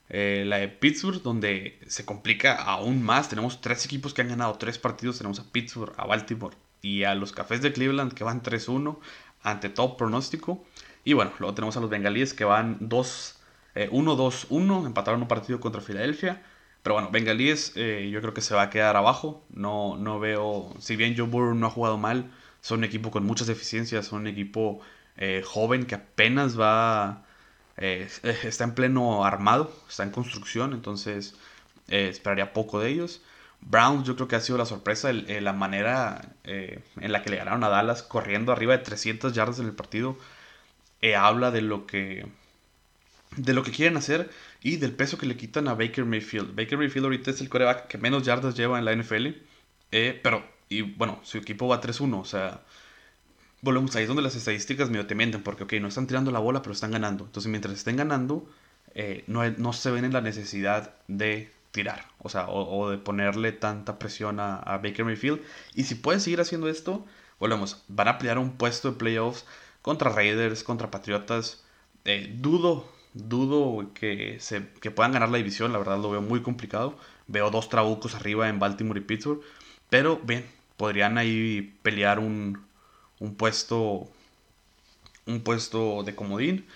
[0.09, 3.29] eh, la de Pittsburgh, donde se complica aún más.
[3.29, 5.17] Tenemos tres equipos que han ganado tres partidos.
[5.17, 8.97] Tenemos a Pittsburgh, a Baltimore y a los Cafés de Cleveland que van 3-1
[9.43, 10.63] ante todo pronóstico.
[11.03, 13.39] Y bueno, luego tenemos a los Bengalíes que van 2
[13.75, 16.41] 1-2-1, eh, empataron un partido contra Filadelfia.
[16.86, 19.43] Pero bueno, Bengalíes eh, yo creo que se va a quedar abajo.
[19.50, 23.26] No, no veo, si bien Joe Burrow no ha jugado mal, son un equipo con
[23.26, 24.82] muchas deficiencias, son un equipo
[25.17, 27.26] eh, joven que apenas va,
[27.78, 28.08] eh,
[28.43, 31.36] está en pleno armado, está en construcción, entonces
[31.88, 33.24] esperaría poco de ellos.
[33.62, 37.63] Browns yo creo que ha sido la sorpresa, la manera en la que le ganaron
[37.63, 40.17] a Dallas corriendo arriba de 300 yardas en el partido.
[41.15, 42.28] habla de lo que
[43.38, 44.30] de lo que quieren hacer
[44.65, 46.56] y del peso que le quitan a Baker Mayfield.
[46.56, 49.28] Baker Mayfield ahorita es el coreback que menos yardas lleva en la NFL,
[49.91, 52.62] eh, pero, y bueno, su equipo va 3-1, o sea,
[53.62, 56.39] volvemos ahí es donde las estadísticas medio te mienten, porque, ok, no están tirando la
[56.39, 57.25] bola, pero están ganando.
[57.25, 58.49] Entonces, mientras estén ganando,
[58.95, 63.51] eh, no, no, se ven en la necesidad de tirar, o sea, o, de ponerle
[63.51, 65.41] tanta presión a, Baker Mayfield.
[65.75, 67.06] Y si pueden seguir haciendo esto,
[67.39, 69.45] volvemos, van a pelear un puesto de playoffs
[69.84, 71.63] contra Raiders, contra Patriotas.
[72.04, 76.97] Eh, dudo Dudo que, se, puedan ganar la división, la verdad lo veo muy complicado.
[77.28, 79.41] Veo dos trabucos arriba en Baltimore y Pittsburgh.
[79.89, 82.65] Pero bien, podrían ahí pelear un,
[83.38, 84.10] puesto
[85.25, 86.67] un puesto de comodín.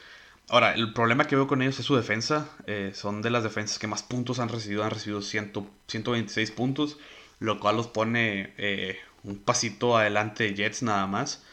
[0.48, 2.50] Ahora, el problema que veo con ellos es su defensa.
[2.68, 4.86] Eh, son de las defensas que más puntos han recibido.
[4.86, 6.98] Han recibido 126 puntos.
[7.40, 11.44] Lo cual los pone eh, un pasito adelante de Jets nada más.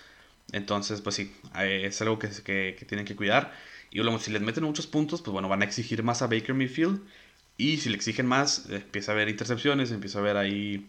[0.52, 3.52] Entonces, pues sí, eh, es algo que, que, que tienen que cuidar.
[3.96, 6.54] Y luego, si les meten muchos puntos, pues bueno, van a exigir más a Baker
[6.54, 7.00] Mayfield.
[7.56, 10.86] Y si le exigen más, empieza a haber intercepciones, empieza a haber ahí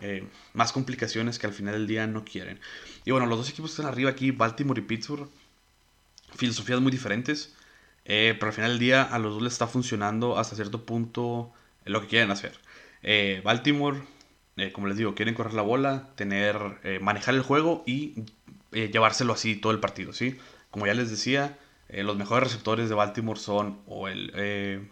[0.00, 2.58] eh, más complicaciones que al final del día no quieren.
[3.04, 5.28] Y bueno, los dos equipos que están arriba aquí, Baltimore y Pittsburgh,
[6.34, 7.54] filosofías muy diferentes.
[8.06, 11.52] Eh, pero al final del día a los dos les está funcionando hasta cierto punto
[11.84, 12.58] lo que quieren hacer.
[13.02, 14.00] Eh, Baltimore,
[14.72, 16.56] como les digo, quieren correr la bola, tener,
[17.02, 18.14] manejar el juego y
[18.72, 20.38] llevárselo así todo el partido, ¿sí?
[20.70, 21.58] Como ya les decía,
[21.88, 24.88] eh, los mejores receptores de Baltimore son o el eh,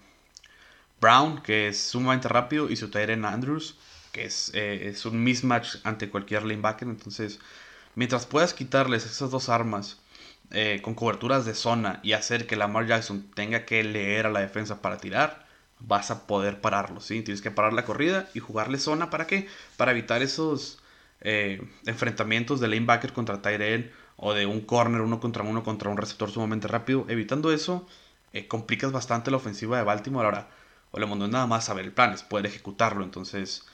[1.00, 3.76] Brown, que es sumamente rápido, y su Tyren Andrews,
[4.12, 6.88] que es, eh, es un mismatch ante cualquier linebacker.
[6.88, 7.40] Entonces,
[7.94, 10.00] mientras puedas quitarles esas dos armas
[10.82, 14.80] con coberturas de zona y hacer que Lamar Jackson tenga que leer a la defensa
[14.80, 15.46] para tirar,
[15.80, 17.00] vas a poder pararlo.
[17.00, 17.22] ¿sí?
[17.22, 19.10] Tienes que parar la corrida y jugarle zona.
[19.10, 19.48] ¿Para qué?
[19.76, 20.78] Para evitar esos
[21.20, 26.30] enfrentamientos de linebacker contra Tyren o de un corner uno contra uno contra un receptor
[26.30, 27.06] sumamente rápido.
[27.08, 27.86] Evitando eso,
[28.32, 30.26] eh, complicas bastante la ofensiva de Baltimore.
[30.26, 30.48] Ahora,
[30.92, 33.04] Ole no es nada más saber el plan, es poder ejecutarlo.
[33.04, 33.66] Entonces,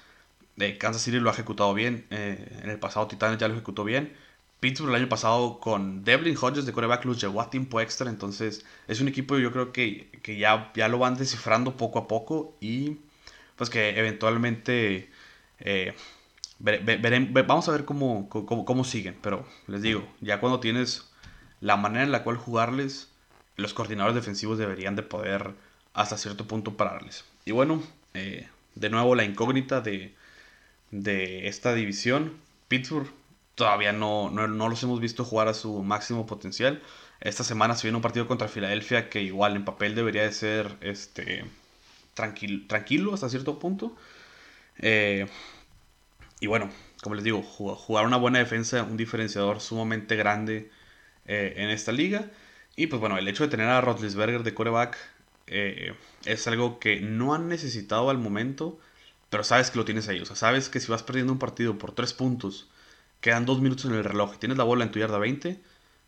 [0.59, 2.07] eh, Kansas City lo ha ejecutado bien.
[2.11, 4.17] Eh, en el pasado Titanes ya lo ejecutó bien.
[4.61, 8.11] Pittsburgh el año pasado con Devlin Hodges de coreback los llevó a tiempo extra.
[8.11, 12.09] Entonces, es un equipo yo creo que, que ya, ya lo van descifrando poco a
[12.09, 12.99] poco y
[13.57, 15.11] pues que eventualmente
[16.61, 21.11] vamos a ver cómo, cómo, siguen, pero les digo, ya cuando tienes
[21.61, 23.09] la manera en la cual jugarles,
[23.57, 25.55] los coordinadores defensivos deberían de poder
[25.95, 27.25] hasta cierto punto pararles.
[27.45, 27.83] Y bueno,
[28.15, 30.15] eh, de nuevo la incógnita de,
[30.91, 32.37] de esta división,
[32.69, 33.11] Pittsburgh,
[33.55, 36.83] todavía no, no, los hemos visto jugar a su máximo potencial.
[37.21, 40.77] Esta semana se viene un partido contra Filadelfia que igual en papel debería de ser
[40.81, 41.45] este,
[42.15, 43.95] tranquilo, tranquilo hasta cierto punto.
[44.79, 45.27] Eh,
[46.41, 46.71] y bueno,
[47.03, 50.71] como les digo, jugar una buena defensa, un diferenciador sumamente grande
[51.27, 52.31] eh, en esta liga.
[52.77, 54.97] Y pues bueno, el hecho de tener a Rotlisberger de coreback
[55.47, 58.79] eh, es algo que no han necesitado al momento,
[59.29, 60.21] pero sabes que lo tienes ahí.
[60.21, 62.69] O sea, sabes que si vas perdiendo un partido por tres puntos,
[63.21, 65.61] quedan dos minutos en el reloj y tienes la bola en tu yarda 20,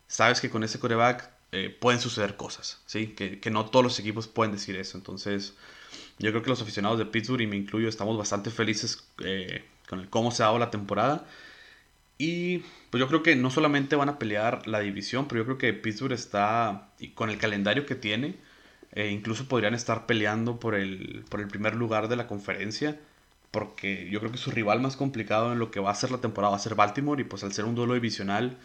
[0.07, 3.07] sabes que con ese coreback eh, pueden suceder cosas, ¿sí?
[3.09, 4.97] Que, que, no todos los equipos pueden decir eso.
[4.97, 5.53] Entonces,
[6.19, 9.99] yo creo que los aficionados de Pittsburgh, y me incluyo, estamos bastante felices eh, con
[9.99, 11.25] el cómo se ha dado la temporada.
[12.17, 15.57] Y pues yo creo que no solamente van a pelear la división, pero yo creo
[15.57, 18.35] que Pittsburgh está, con el calendario que tiene,
[18.93, 22.99] eh, incluso podrían estar peleando por el, por el primer lugar de la conferencia,
[23.51, 26.19] porque yo creo que su rival más complicado en lo que va a ser la
[26.19, 28.57] temporada va a ser Baltimore, y pues al ser un duelo divisional,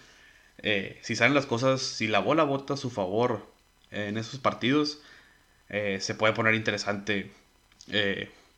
[0.58, 3.46] eh, si salen las cosas, si la bola vota a su favor
[3.90, 5.00] en esos partidos,
[5.68, 7.30] eh, se puede poner interesante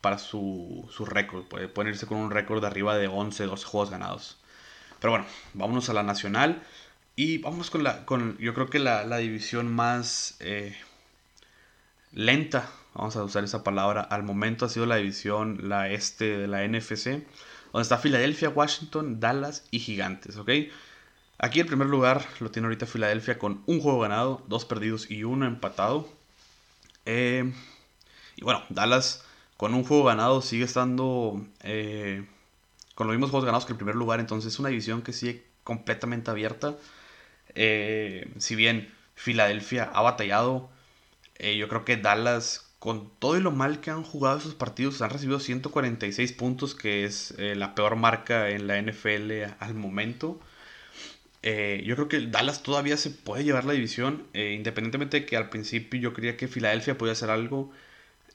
[0.01, 1.45] para su, su récord.
[1.45, 4.37] Puede ponerse con un récord de arriba de 11, 12 juegos ganados.
[4.99, 6.61] Pero bueno, vámonos a la nacional.
[7.15, 10.75] Y vamos con la, con, yo creo que la, la división más eh,
[12.13, 16.47] lenta, vamos a usar esa palabra, al momento ha sido la división, la este de
[16.47, 17.23] la NFC,
[17.73, 20.49] donde está Filadelfia, Washington, Dallas y Gigantes, ¿ok?
[21.37, 25.23] Aquí el primer lugar lo tiene ahorita Filadelfia con un juego ganado, dos perdidos y
[25.23, 26.07] uno empatado.
[27.05, 27.51] Eh,
[28.35, 29.25] y bueno, Dallas
[29.61, 32.25] con un juego ganado sigue estando eh,
[32.95, 35.43] con los mismos juegos ganados que el primer lugar, entonces es una división que sigue
[35.63, 36.77] completamente abierta.
[37.53, 40.71] Eh, si bien Filadelfia ha batallado,
[41.35, 44.99] eh, yo creo que Dallas, con todo y lo mal que han jugado esos partidos,
[45.03, 50.39] han recibido 146 puntos, que es eh, la peor marca en la NFL al momento.
[51.43, 55.99] yo creo que Dallas todavía se puede llevar la división, independientemente de que al principio
[55.99, 57.71] yo creía que Filadelfia podía hacer algo.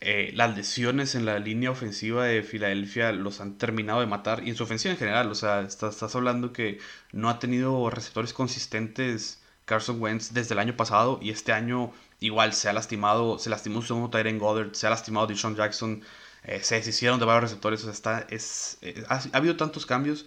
[0.01, 4.51] Eh, las lesiones en la línea ofensiva de Filadelfia los han terminado de matar y
[4.51, 6.79] en su ofensiva en general, o sea, estás, hablando que
[7.13, 12.53] no ha tenido receptores consistentes Carson Wentz desde el año pasado y este año igual
[12.53, 16.03] se ha lastimado, se lastimó su segundo Tyrion Goddard, se ha lastimado Deshaun Jackson,
[16.45, 20.27] eh, se deshicieron de varios receptores, o sea, está, es, eh, ha, habido tantos cambios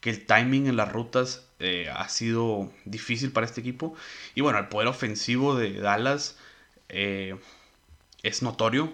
[0.00, 1.46] que el timing en las rutas
[1.92, 3.94] ha sido difícil para este equipo.
[4.34, 6.38] Y bueno, el poder ofensivo de Dallas
[6.88, 8.90] es notorio,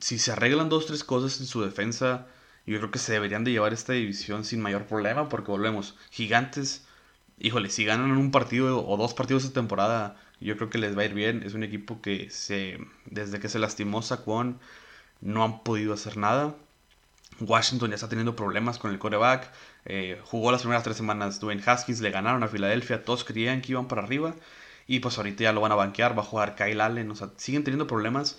[0.00, 2.26] si se arreglan dos tres cosas en su defensa,
[2.66, 6.86] yo creo que se deberían de llevar esta división sin mayor problema, porque volvemos, gigantes,
[7.38, 11.02] híjole, si ganan un partido o dos partidos esta temporada, yo creo que les va
[11.02, 11.42] a ir bien.
[11.44, 14.58] Es un equipo que se, desde que se lastimó Saquon,
[15.20, 16.54] no han podido hacer nada.
[17.40, 19.50] Washington ya está teniendo problemas con el coreback.
[19.84, 23.72] Eh, jugó las primeras tres semanas Dwayne Haskins, le ganaron a Filadelfia, todos creían que
[23.72, 24.34] iban para arriba.
[24.86, 27.10] Y pues ahorita ya lo van a banquear, va a jugar Kyle Allen.
[27.10, 28.38] O sea, siguen teniendo problemas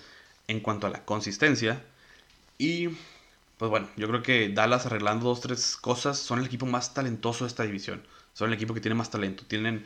[0.49, 1.83] en cuanto a la consistencia.
[2.57, 2.89] Y
[3.57, 7.45] pues bueno, yo creo que Dallas arreglando dos, tres cosas son el equipo más talentoso
[7.45, 8.03] de esta división.
[8.33, 9.43] Son el equipo que tiene más talento.
[9.47, 9.85] Tienen,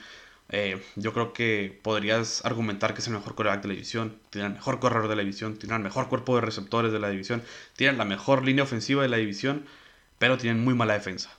[0.50, 4.18] eh, yo creo que podrías argumentar que es el mejor coreback de la división.
[4.30, 5.58] Tienen el mejor corredor de la división.
[5.58, 7.44] Tienen el mejor cuerpo de receptores de la división.
[7.76, 9.66] Tienen la mejor línea ofensiva de la división.
[10.20, 11.32] Pero tienen muy mala defensa.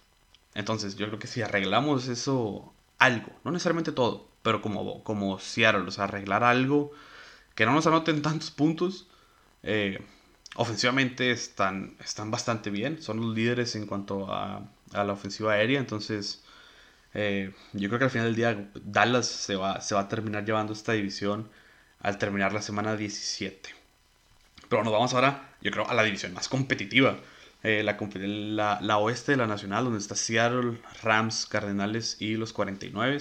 [0.54, 5.88] Entonces yo creo que si arreglamos eso, algo, no necesariamente todo, pero como, como Seattle,
[5.88, 6.92] o sea, arreglar algo
[7.54, 9.08] que no nos anoten tantos puntos
[9.64, 9.98] eh,
[10.56, 16.44] ofensivamente están, están bastante bien, son los líderes en cuanto a, la ofensiva aérea, entonces
[17.14, 20.44] eh, yo creo que al final del día Dallas se va, se va a terminar
[20.44, 21.50] llevando esta división
[22.00, 23.70] al terminar la semana 17.
[24.68, 27.18] Pero nos vamos ahora, yo creo, a la división más competitiva.
[27.62, 33.18] Eh, la, la, oeste de la nacional, donde está Seattle, Rams, Cardenales y los 49.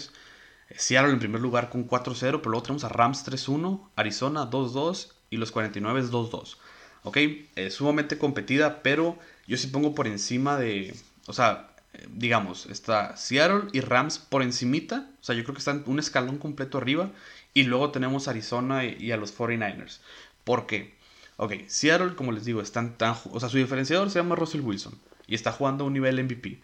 [0.75, 5.37] Seattle en primer lugar con 4-0, pero luego tenemos a Rams 3-1, Arizona 2-2 y
[5.37, 6.57] los 49 es 2-2.
[7.03, 7.17] ¿Ok?
[7.55, 9.17] Es sumamente competida, pero
[9.47, 10.95] yo sí pongo por encima de...
[11.25, 11.71] O sea,
[12.09, 15.09] digamos, está Seattle y Rams por encimita.
[15.19, 17.09] O sea, yo creo que están un escalón completo arriba.
[17.55, 19.99] Y luego tenemos Arizona y, a los 49ers.
[20.43, 20.93] ¿Por qué?
[21.37, 23.15] Ok, Seattle, como les digo, están tan...
[23.31, 24.93] O sea, su diferenciador se llama Russell Wilson.
[25.25, 26.61] Y está jugando a un nivel MVP.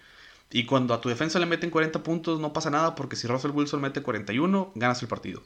[0.52, 3.52] Y cuando a tu defensa le meten 40 puntos, no pasa nada porque si Russell
[3.52, 5.42] Wilson mete 41, ganas el partido.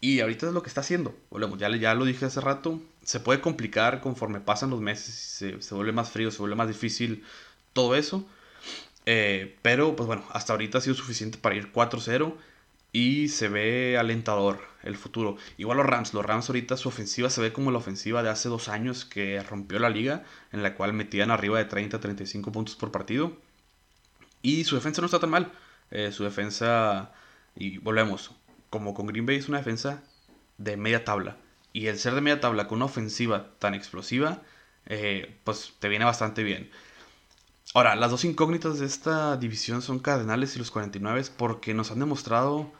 [0.00, 1.14] Y ahorita es lo que está haciendo.
[1.58, 2.80] Ya, ya lo dije hace rato.
[3.02, 5.14] Se puede complicar conforme pasan los meses.
[5.14, 7.24] Se, se vuelve más frío, se vuelve más difícil
[7.72, 8.26] todo eso.
[9.06, 12.34] Eh, pero, pues bueno, hasta ahorita ha sido suficiente para ir 4-0.
[12.92, 15.36] Y se ve alentador el futuro.
[15.58, 16.14] Igual los Rams.
[16.14, 19.42] Los Rams ahorita su ofensiva se ve como la ofensiva de hace dos años que
[19.42, 20.24] rompió la liga.
[20.52, 23.36] En la cual metían arriba de 30-35 puntos por partido.
[24.42, 25.52] Y su defensa no está tan mal.
[25.90, 27.12] Eh, su defensa...
[27.58, 28.32] Y volvemos
[28.78, 30.02] como con Green Bay es una defensa
[30.58, 31.38] de media tabla.
[31.72, 34.42] Y el ser de media tabla con una ofensiva tan explosiva,
[34.86, 36.70] eh, pues te viene bastante bien.
[37.74, 41.98] Ahora, las dos incógnitas de esta división son Cardenales y los 49 porque nos han
[41.98, 42.72] demostrado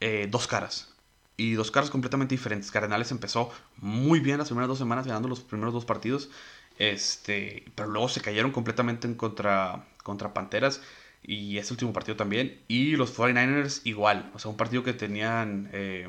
[0.00, 0.94] eh, dos caras.
[1.36, 2.70] Y dos caras completamente diferentes.
[2.70, 6.30] Cardenales empezó muy bien las primeras dos semanas ganando los primeros dos partidos.
[6.78, 10.80] Este, pero luego se cayeron completamente en contra, contra Panteras.
[11.28, 12.58] Y este último partido también.
[12.68, 14.30] Y los 49ers igual.
[14.34, 16.08] O sea, un partido que tenían, eh,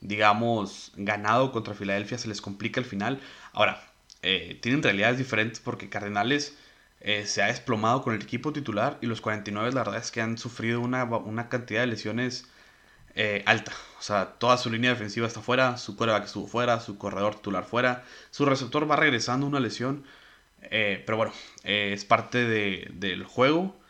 [0.00, 2.18] digamos, ganado contra Filadelfia.
[2.18, 3.20] Se les complica el final.
[3.52, 3.82] Ahora,
[4.22, 6.56] eh, tienen realidades diferentes porque Cardenales
[7.00, 8.96] eh, se ha desplomado con el equipo titular.
[9.02, 12.46] Y los 49 la verdad es que han sufrido una, una cantidad de lesiones
[13.44, 13.72] alta.
[13.98, 15.76] O sea, toda su línea defensiva está fuera.
[15.78, 16.78] Su que estuvo fuera.
[16.78, 18.04] Su corredor titular fuera.
[18.30, 20.04] Su receptor va regresando una lesión.
[20.60, 21.32] pero bueno,
[21.64, 23.81] es parte de, del juego.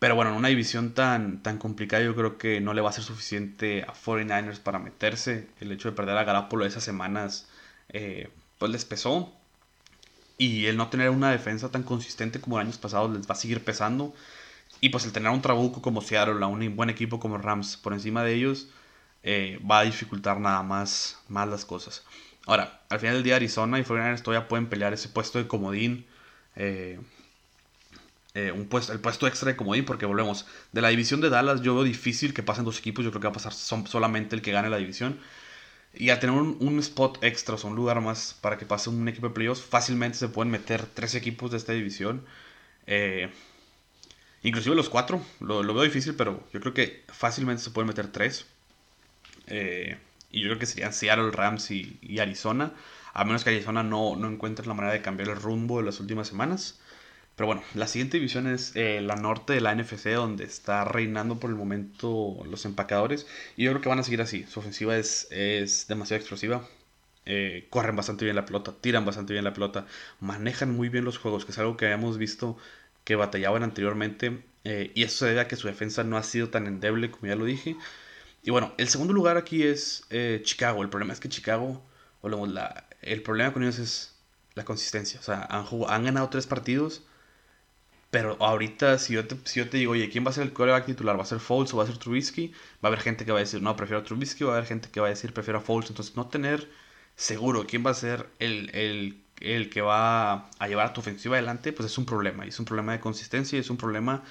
[0.00, 2.92] Pero bueno, en una división tan, tan complicada yo creo que no le va a
[2.92, 5.48] ser suficiente a 49ers para meterse.
[5.60, 7.48] El hecho de perder a Garapolo esas semanas
[7.90, 9.32] eh, pues les pesó.
[10.38, 13.36] Y el no tener una defensa tan consistente como el años pasados les va a
[13.36, 14.14] seguir pesando.
[14.80, 17.92] Y pues el tener un trabuco como Seattle, a un buen equipo como Rams por
[17.92, 18.68] encima de ellos,
[19.22, 22.04] eh, va a dificultar nada más, más las cosas.
[22.46, 26.06] Ahora, al final del día Arizona y 49ers todavía pueden pelear ese puesto de comodín.
[26.56, 26.98] Eh,
[28.34, 30.46] eh, un puesto, el puesto extra de comodín, porque volvemos.
[30.72, 33.04] De la división de Dallas, yo veo difícil que pasen dos equipos.
[33.04, 35.18] Yo creo que va a pasar solamente el que gane la división.
[35.92, 39.28] Y al tener un, spot extra, o un lugar más para que pase un equipo
[39.28, 42.24] de playoffs, fácilmente se pueden meter tres equipos de esta división.
[42.86, 43.30] Eh,
[44.42, 48.46] inclusive los cuatro, lo, veo difícil, pero yo creo que fácilmente se pueden meter tres.
[49.48, 49.98] Eh,
[50.30, 52.72] y yo creo que serían Seattle, Rams y, Arizona.
[53.12, 55.98] A menos que Arizona no, no encuentre la manera de cambiar el rumbo de las
[55.98, 56.78] últimas semanas.
[57.40, 61.40] Pero bueno, la siguiente división es eh, la norte de la NFC, donde está reinando
[61.40, 63.26] por el momento los empacadores.
[63.56, 64.44] Y yo creo que van a seguir así.
[64.44, 66.68] Su ofensiva es, es demasiado explosiva.
[67.24, 69.86] Eh, corren bastante bien la pelota, tiran bastante bien la pelota,
[70.20, 72.58] manejan muy bien los juegos, que es algo que habíamos visto
[73.04, 74.44] que batallaban anteriormente.
[74.64, 77.26] Eh, y eso se debe a que su defensa no ha sido tan endeble, como
[77.28, 77.74] ya lo dije.
[78.42, 80.06] Y bueno, el segundo lugar aquí es
[80.42, 80.82] Chicago.
[80.82, 81.82] El problema es que Chicago,
[82.22, 84.14] la, el problema con ellos es
[84.54, 85.20] la consistencia.
[85.20, 87.02] O sea, han, han ganado tres partidos
[88.10, 90.52] pero ahorita, si yo, te, si yo te digo, oye, ¿quién va a ser el
[90.52, 91.16] quarterback titular?
[91.18, 92.48] ¿Va a ser Foles o va a ser Trubisky?
[92.84, 94.44] Va a haber gente que va a decir, no, prefiero a Trubisky.
[94.44, 95.90] Va a haber gente que va a decir, prefiero a Foles.
[95.90, 96.68] Entonces, no tener
[97.16, 101.36] seguro quién va a ser el, el, el que va a llevar a tu ofensiva
[101.36, 102.44] adelante, pues es un problema.
[102.46, 104.24] Y es un problema de consistencia y es un problema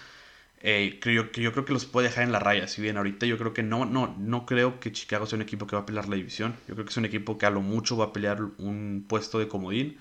[0.62, 2.68] eh, que, yo, creo que los puede dejar en la raya.
[2.68, 5.68] Si bien ahorita yo creo que no, no, no creo que Chicago sea un equipo
[5.68, 6.56] que va a pelear la división.
[6.68, 9.40] Yo creo que es un equipo que a lo mucho va a pelear un puesto
[9.40, 9.98] de comodín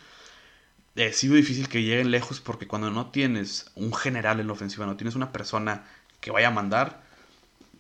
[0.99, 4.85] eh, sido difícil que lleguen lejos porque cuando no tienes un general en la ofensiva,
[4.85, 5.85] no tienes una persona
[6.21, 7.03] que vaya a mandar,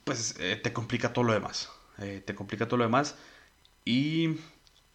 [0.04, 1.68] pues eh, te complica todo lo demás.
[1.98, 3.16] Eh, te complica todo lo demás.
[3.84, 4.36] Y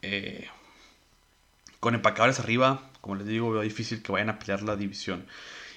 [0.01, 0.47] eh,
[1.81, 5.25] con empacadores arriba, como les digo, veo difícil que vayan a pelear la división.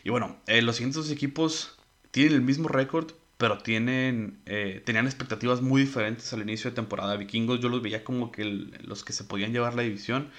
[0.04, 1.76] Y bueno, los siguientes dos equipos
[2.12, 4.38] tienen el mismo récord, pero tienen,
[4.84, 7.16] tenían expectativas muy diferentes al inicio de temporada.
[7.16, 10.30] Vikingos yo los veía como que los que se podían llevar la división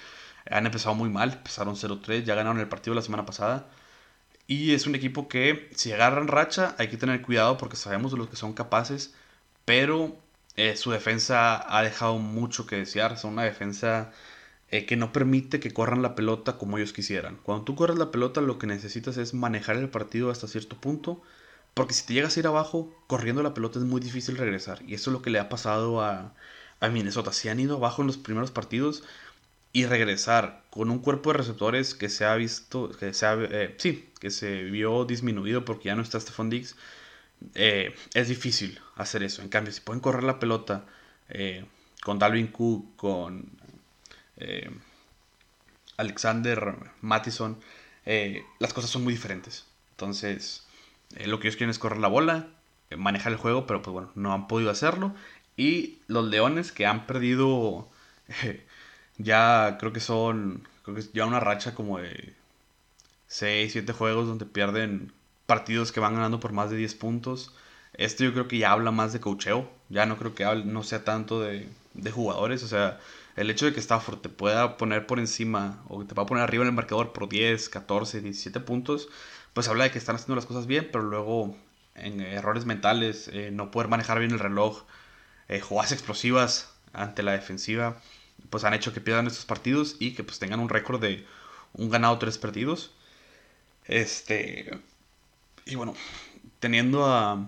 [0.50, 3.68] han empezado muy mal, empezaron 0-3, ya ganaron el partido la semana pasada.
[4.46, 8.18] Y es un equipo que si agarran racha hay que tener cuidado porque sabemos de
[8.18, 9.14] los que son capaces,
[9.64, 10.16] pero
[10.56, 13.18] eh, su defensa ha dejado mucho que desear.
[13.18, 14.12] Son una defensa
[14.70, 17.36] eh, que no permite que corran la pelota como ellos quisieran.
[17.42, 21.22] Cuando tú corres la pelota lo que necesitas es manejar el partido hasta cierto punto,
[21.74, 24.82] porque si te llegas a ir abajo, corriendo la pelota es muy difícil regresar.
[24.86, 26.34] Y eso es lo que le ha pasado a,
[26.80, 27.32] a Minnesota.
[27.32, 29.04] Si han ido abajo en los primeros partidos,
[29.78, 33.76] y regresar con un cuerpo de receptores que se ha visto, que se ha, eh,
[33.78, 36.74] sí, que se vio disminuido porque ya no está Stephon Diggs,
[37.54, 39.40] eh, es difícil hacer eso.
[39.40, 40.84] En cambio, si pueden correr la pelota
[41.28, 41.64] eh,
[42.02, 43.48] con Dalvin Cook, con
[45.96, 47.60] Alexander Mattison,
[48.58, 49.64] las cosas son muy diferentes.
[49.92, 50.66] Entonces,
[51.24, 52.48] lo que ellos quieren es correr la bola,
[52.96, 55.14] manejar el juego, pero pues bueno, no han podido hacerlo.
[55.56, 57.88] Y los Leones que han perdido
[59.18, 62.34] ya creo que son, creo que ya una racha como de
[63.28, 65.12] 6, 7 juegos donde pierden
[65.46, 67.54] partidos que van ganando por más de 10 puntos.
[67.94, 71.04] Esto yo creo que ya habla más de cocheo, ya no creo que no sea
[71.04, 73.00] tanto de, de jugadores, o sea,
[73.36, 76.44] el hecho de que Stafford te pueda poner por encima o te va a poner
[76.44, 79.08] arriba en el marcador por 10, 14, 17 puntos,
[79.52, 81.56] pues habla de que están haciendo las cosas bien, pero luego
[81.94, 84.84] en errores mentales, eh, no poder manejar bien el reloj,
[85.48, 88.00] eh, jugadas explosivas ante la defensiva
[88.50, 91.26] pues han hecho que pierdan estos partidos y que pues tengan un récord de
[91.74, 92.92] un ganado, tres perdidos.
[93.86, 94.70] Este.
[95.66, 95.94] Y bueno,
[96.60, 97.46] teniendo a,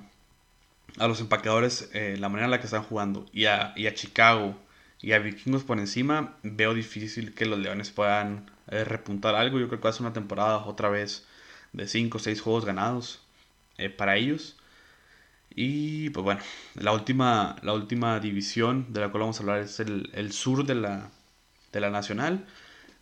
[0.99, 3.95] a los empacadores eh, la manera en la que están jugando y a, y a,
[3.95, 4.57] Chicago
[5.01, 9.59] y a Vikingos por encima, veo difícil que los Leones puedan eh, repuntar algo.
[9.59, 11.27] Yo creo que va a ser una temporada otra vez
[11.73, 13.21] de 5 o 6 juegos ganados
[13.79, 14.57] eh, para ellos.
[15.55, 16.41] Y pues bueno,
[16.75, 20.75] la última, la última división de la cual vamos a hablar es el, sur de
[20.77, 21.11] la,
[21.73, 22.47] de la Nacional.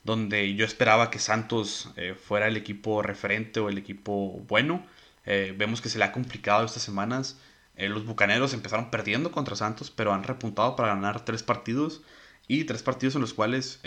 [0.05, 4.87] donde yo esperaba que Santos eh, fuera el equipo referente o el equipo bueno.
[5.27, 7.39] Eh, vemos que se le ha complicado estas semanas.
[7.77, 12.03] Eh, los Bucaneros empezaron perdiendo contra Santos, pero han repuntado para ganar tres partidos
[12.49, 13.81] y tres partidos en los cuales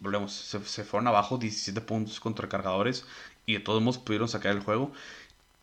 [0.00, 3.06] volvemos, se, se, fueron abajo 17 puntos contra Cargadores
[3.46, 4.92] y de todos modos pudieron sacar el juego.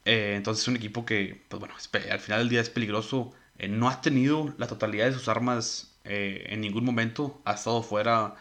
[0.06, 1.76] Entonces es un equipo que, pues bueno,
[2.12, 3.34] al final del día es peligroso.
[3.70, 7.42] no ha tenido la totalidad de sus armas en ningún momento.
[7.46, 8.36] Ha estado fuera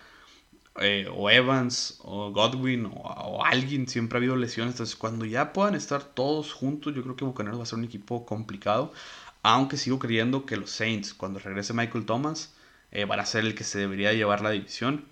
[0.80, 4.74] eh, o Evans o Godwin o, alguien, siempre ha habido lesiones.
[4.74, 7.84] Entonces, cuando ya puedan estar todos juntos, yo creo que Bucaneros va a ser un
[7.84, 8.92] equipo complicado.
[9.42, 12.54] Aunque sigo creyendo que los Saints, cuando regrese Michael Thomas,
[12.92, 15.04] eh, van a ser el que se debería llevar la división.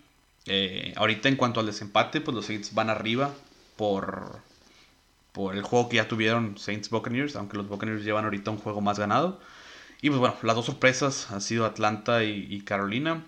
[0.47, 3.35] Eh, ahorita, en cuanto al desempate, pues los Saints van arriba
[3.77, 4.41] por,
[5.53, 8.99] el juego que ya tuvieron Saints Buccaneers, aunque los Buccaneers llevan ahorita un juego más
[8.99, 9.41] ganado.
[10.01, 13.25] Y pues bueno, las dos sorpresas han sido Atlanta y, Carolina.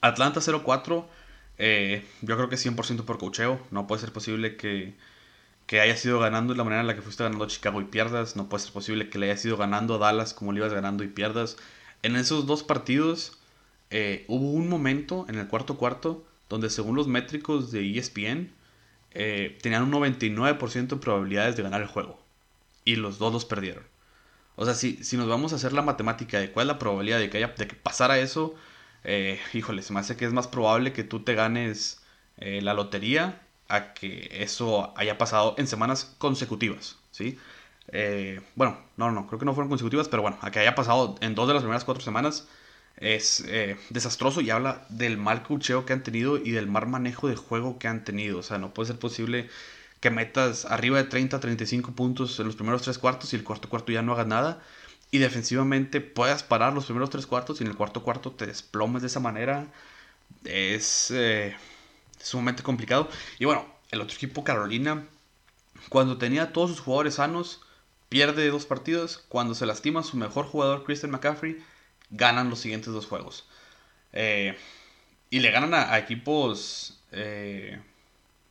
[0.00, 1.06] Atlanta 0-4
[1.58, 3.60] eh, yo creo que 100% por cocheo.
[3.70, 4.94] No puede ser posible que,
[5.66, 7.84] que hayas ido ganando de la manera en la que fuiste ganando a Chicago y
[7.84, 8.36] pierdas.
[8.36, 11.04] No puede ser posible que le hayas ido ganando a Dallas como le ibas ganando
[11.04, 11.56] y pierdas.
[12.02, 13.38] En esos dos partidos
[13.90, 18.50] eh, hubo un momento en el cuarto cuarto donde según los métricos de ESPN
[19.12, 22.20] eh, tenían un 99% de probabilidades de ganar el juego.
[22.84, 23.84] Y los dos los perdieron.
[24.56, 27.18] O sea, si, si nos vamos a hacer la matemática de cuál es la probabilidad
[27.18, 28.54] de que, haya, de que pasara eso,
[29.04, 32.02] eh, híjole, se me hace que es más probable que tú te ganes
[32.36, 37.38] eh, la lotería a que eso haya pasado en semanas consecutivas, ¿sí?
[37.88, 41.16] Eh, bueno, no, no, creo que no fueron consecutivas, pero bueno, a que haya pasado
[41.20, 42.48] en dos de las primeras cuatro semanas
[43.00, 43.44] es
[43.88, 47.78] desastroso y habla del mal cucheo que han tenido y del mal manejo de juego
[47.78, 48.38] que han tenido.
[48.38, 49.48] O sea, no puede ser posible
[50.00, 53.68] que metas arriba de 30, 35 puntos en los primeros tres cuartos y el cuarto
[53.68, 54.62] cuarto ya no hagas nada
[55.10, 59.02] y defensivamente puedas parar los primeros tres cuartos y en el cuarto cuarto te desplomes
[59.02, 59.66] de esa manera,
[60.44, 61.56] es eh,
[62.20, 63.08] sumamente complicado.
[63.38, 65.06] Y bueno, el otro equipo, Carolina,
[65.88, 67.60] cuando tenía todos sus jugadores sanos,
[68.08, 69.24] pierde dos partidos.
[69.28, 71.58] Cuando se lastima su mejor jugador, Christian McCaffrey,
[72.10, 73.46] ganan los siguientes dos juegos.
[74.12, 74.56] Eh,
[75.30, 77.80] y le ganan a, equipos, eh,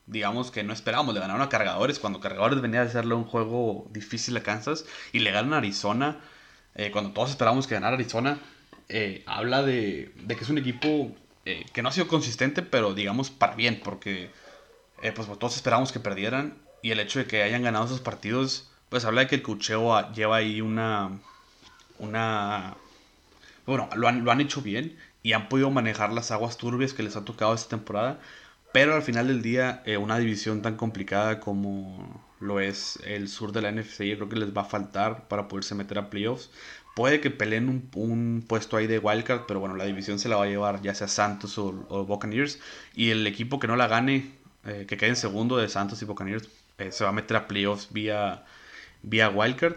[0.08, 1.14] digamos que no esperábamos.
[1.14, 4.86] Le ganaron a Cargadores cuando Cargadores venía a hacerle un juego difícil a Kansas.
[5.12, 6.22] Y le ganan a Arizona
[6.76, 8.40] eh, cuando todos esperábamos que ganara Arizona,
[8.88, 11.16] eh, habla de, que es un equipo
[11.74, 14.30] que no ha sido consistente, pero digamos para bien, porque
[15.16, 19.04] pues todos esperábamos que perdieran y el hecho de que hayan ganado esos partidos, pues
[19.04, 21.20] habla de que el cucheo lleva ahí una...
[21.98, 22.78] una
[23.70, 27.26] bueno, lo han, hecho bien y han podido manejar las aguas turbias que les ha
[27.26, 28.20] tocado esta temporada.
[28.74, 33.62] Pero al final del día, una división tan complicada como lo es el sur de
[33.62, 34.04] la NFC.
[34.04, 36.50] Yo creo que les va a faltar para poderse meter a playoffs.
[36.96, 40.44] Puede que peleen un, puesto ahí de wildcard, pero bueno, la división se la va
[40.46, 41.72] a llevar ya sea Santos o,
[42.06, 42.60] Buccaneers.
[42.96, 44.32] Y el equipo que no la gane,
[44.66, 47.48] eh, que quede en segundo de Santos y Buccaneers, eh, se va a meter a
[47.48, 48.46] playoffs vía,
[49.04, 49.76] vía wildcard.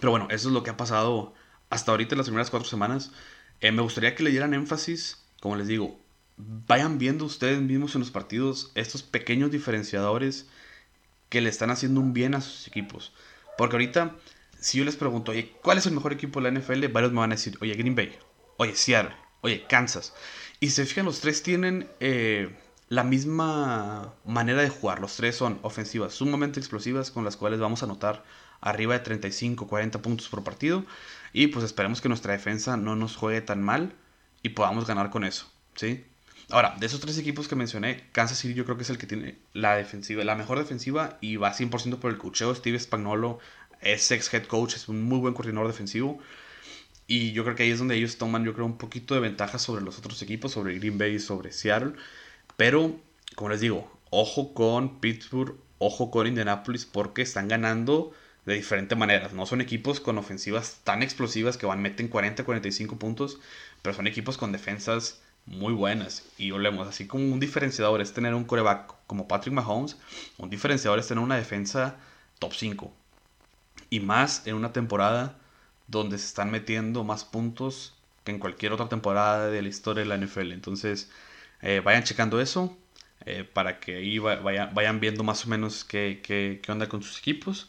[0.00, 1.34] Pero bueno, eso es lo que ha pasado
[1.70, 3.12] hasta ahorita las primeras cuatro semanas.
[3.60, 5.98] Eh, me gustaría que le dieran énfasis, como les digo,
[6.36, 10.46] vayan viendo ustedes mismos en los partidos estos pequeños diferenciadores
[11.28, 13.12] que le están haciendo un bien a sus equipos.
[13.56, 14.16] Porque ahorita,
[14.58, 16.86] si yo les pregunto, oye, ¿cuál es el mejor equipo de la NFL?
[16.88, 18.16] Varios me van a decir, oye, Green Bay,
[18.56, 20.14] oye, Seattle, oye, Kansas.
[20.60, 22.56] Y se fijan, los tres tienen eh,
[22.88, 25.00] la misma manera de jugar.
[25.00, 28.24] Los tres son ofensivas sumamente explosivas con las cuales vamos a anotar
[28.60, 30.84] arriba de 35, 40 puntos por partido.
[31.38, 33.94] Y pues esperemos que nuestra defensa no nos juegue tan mal
[34.42, 36.04] y podamos ganar con eso, ¿sí?
[36.50, 39.06] Ahora, de esos tres equipos que mencioné, Kansas City yo creo que es el que
[39.06, 42.52] tiene la defensiva, la mejor defensiva y va 100% por el cocheo.
[42.56, 43.38] Steve Spagnolo
[43.80, 46.18] es ex head coach, es un muy buen coordinador defensivo.
[47.06, 49.60] Y yo creo que ahí es donde ellos toman, yo creo, un poquito de ventaja
[49.60, 51.92] sobre los otros equipos, sobre Green Bay y sobre Seattle.
[52.56, 52.98] Pero,
[53.36, 58.12] como les digo, ojo con Pittsburgh, ojo con Indianapolis, porque están ganando
[58.48, 59.34] de diferentes maneras.
[59.34, 63.38] No son equipos con ofensivas tan explosivas que van, meten 40, 45 puntos,
[63.82, 66.24] pero son equipos con defensas muy buenas.
[66.38, 69.98] Y olemos, así como un diferenciador es tener un coreback como Patrick Mahomes,
[70.38, 71.96] un diferenciador es tener una defensa
[72.38, 72.90] top 5.
[73.90, 75.36] Y más en una temporada
[75.86, 77.94] donde se están metiendo más puntos
[78.24, 80.52] que en cualquier otra temporada de la historia de la NFL.
[80.52, 81.10] Entonces,
[81.60, 82.74] eh, vayan checando eso
[83.26, 87.02] eh, para que ahí vayan, vayan, viendo más o menos qué, qué, qué onda con
[87.02, 87.68] sus equipos.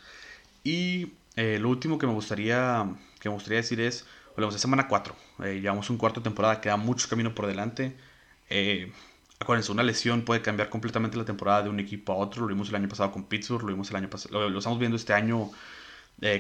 [0.63, 2.89] Y eh, lo último que me gustaría,
[3.19, 4.05] que me gustaría decir es,
[4.35, 5.15] Volvemos a semana 4.
[5.43, 7.97] Eh, llevamos un cuarto de temporada, queda mucho camino por delante.
[8.49, 8.89] Eh,
[9.37, 12.43] acuérdense, una lesión puede cambiar completamente la temporada de un equipo a otro.
[12.43, 15.13] Lo vimos el año pasado con Pittsburgh, lo vimos el año lo, estamos viendo este
[15.13, 15.51] año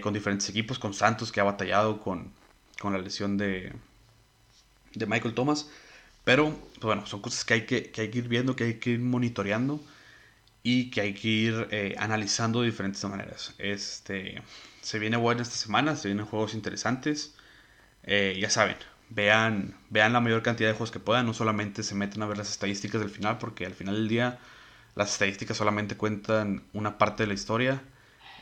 [0.01, 2.31] con diferentes equipos, con Santos que ha batallado con,
[2.79, 3.73] con la lesión de,
[4.93, 5.69] de Michael Thomas.
[6.23, 8.73] Pero, pues bueno, son cosas que hay que, que hay que ir viendo, que hay
[8.75, 9.81] que ir monitoreando
[10.63, 13.53] y que hay que ir eh, analizando de diferentes maneras.
[13.57, 14.41] Este,
[14.81, 17.35] se viene bueno esta semana, se vienen juegos interesantes.
[18.03, 18.77] Eh, ya saben,
[19.09, 22.37] vean, vean la mayor cantidad de juegos que puedan, no solamente se meten a ver
[22.37, 24.39] las estadísticas del final, porque al final del día
[24.95, 27.81] las estadísticas solamente cuentan una parte de la historia.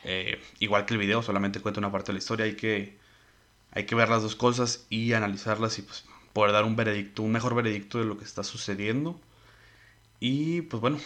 [0.04, 2.46] Eh, igual que el video, solamente cuenta una parte de la historia.
[2.46, 2.96] Hay que,
[3.72, 7.32] hay que ver las dos cosas y analizarlas y pues, poder dar un veredicto, un
[7.32, 9.20] mejor veredicto de lo que está sucediendo.
[10.20, 10.98] Y pues bueno,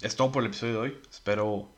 [0.00, 0.98] es todo por el episodio de hoy.
[1.10, 1.68] Espero,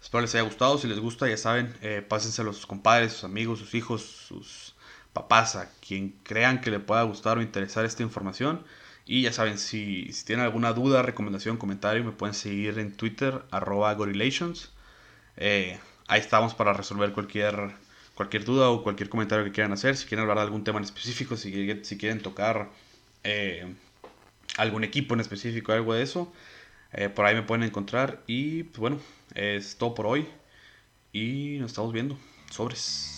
[0.00, 0.78] espero les haya gustado.
[0.78, 4.74] Si les gusta, ya saben, eh, pásenselo a sus compadres, sus amigos, sus hijos, sus
[5.12, 8.64] papás, a quien crean que le pueda gustar o interesar esta información.
[9.06, 13.94] Y ya saben, si, tienen alguna duda, recomendación, comentario, me pueden seguir en Twitter, arroba
[13.94, 14.70] gorillations.
[15.36, 17.72] Eh, ahí estamos para resolver cualquier,
[18.14, 19.96] cualquier duda o cualquier comentario que quieran hacer.
[19.96, 22.70] Si quieren hablar de algún tema en específico, si, si quieren tocar
[23.24, 23.74] eh,
[24.58, 26.32] algún equipo en específico, algo de eso,
[26.92, 28.22] eh, por ahí me pueden encontrar.
[28.26, 28.98] Y pues bueno,
[29.34, 30.26] es todo por hoy.
[31.12, 32.18] Y nos estamos viendo.
[32.50, 33.17] Sobres.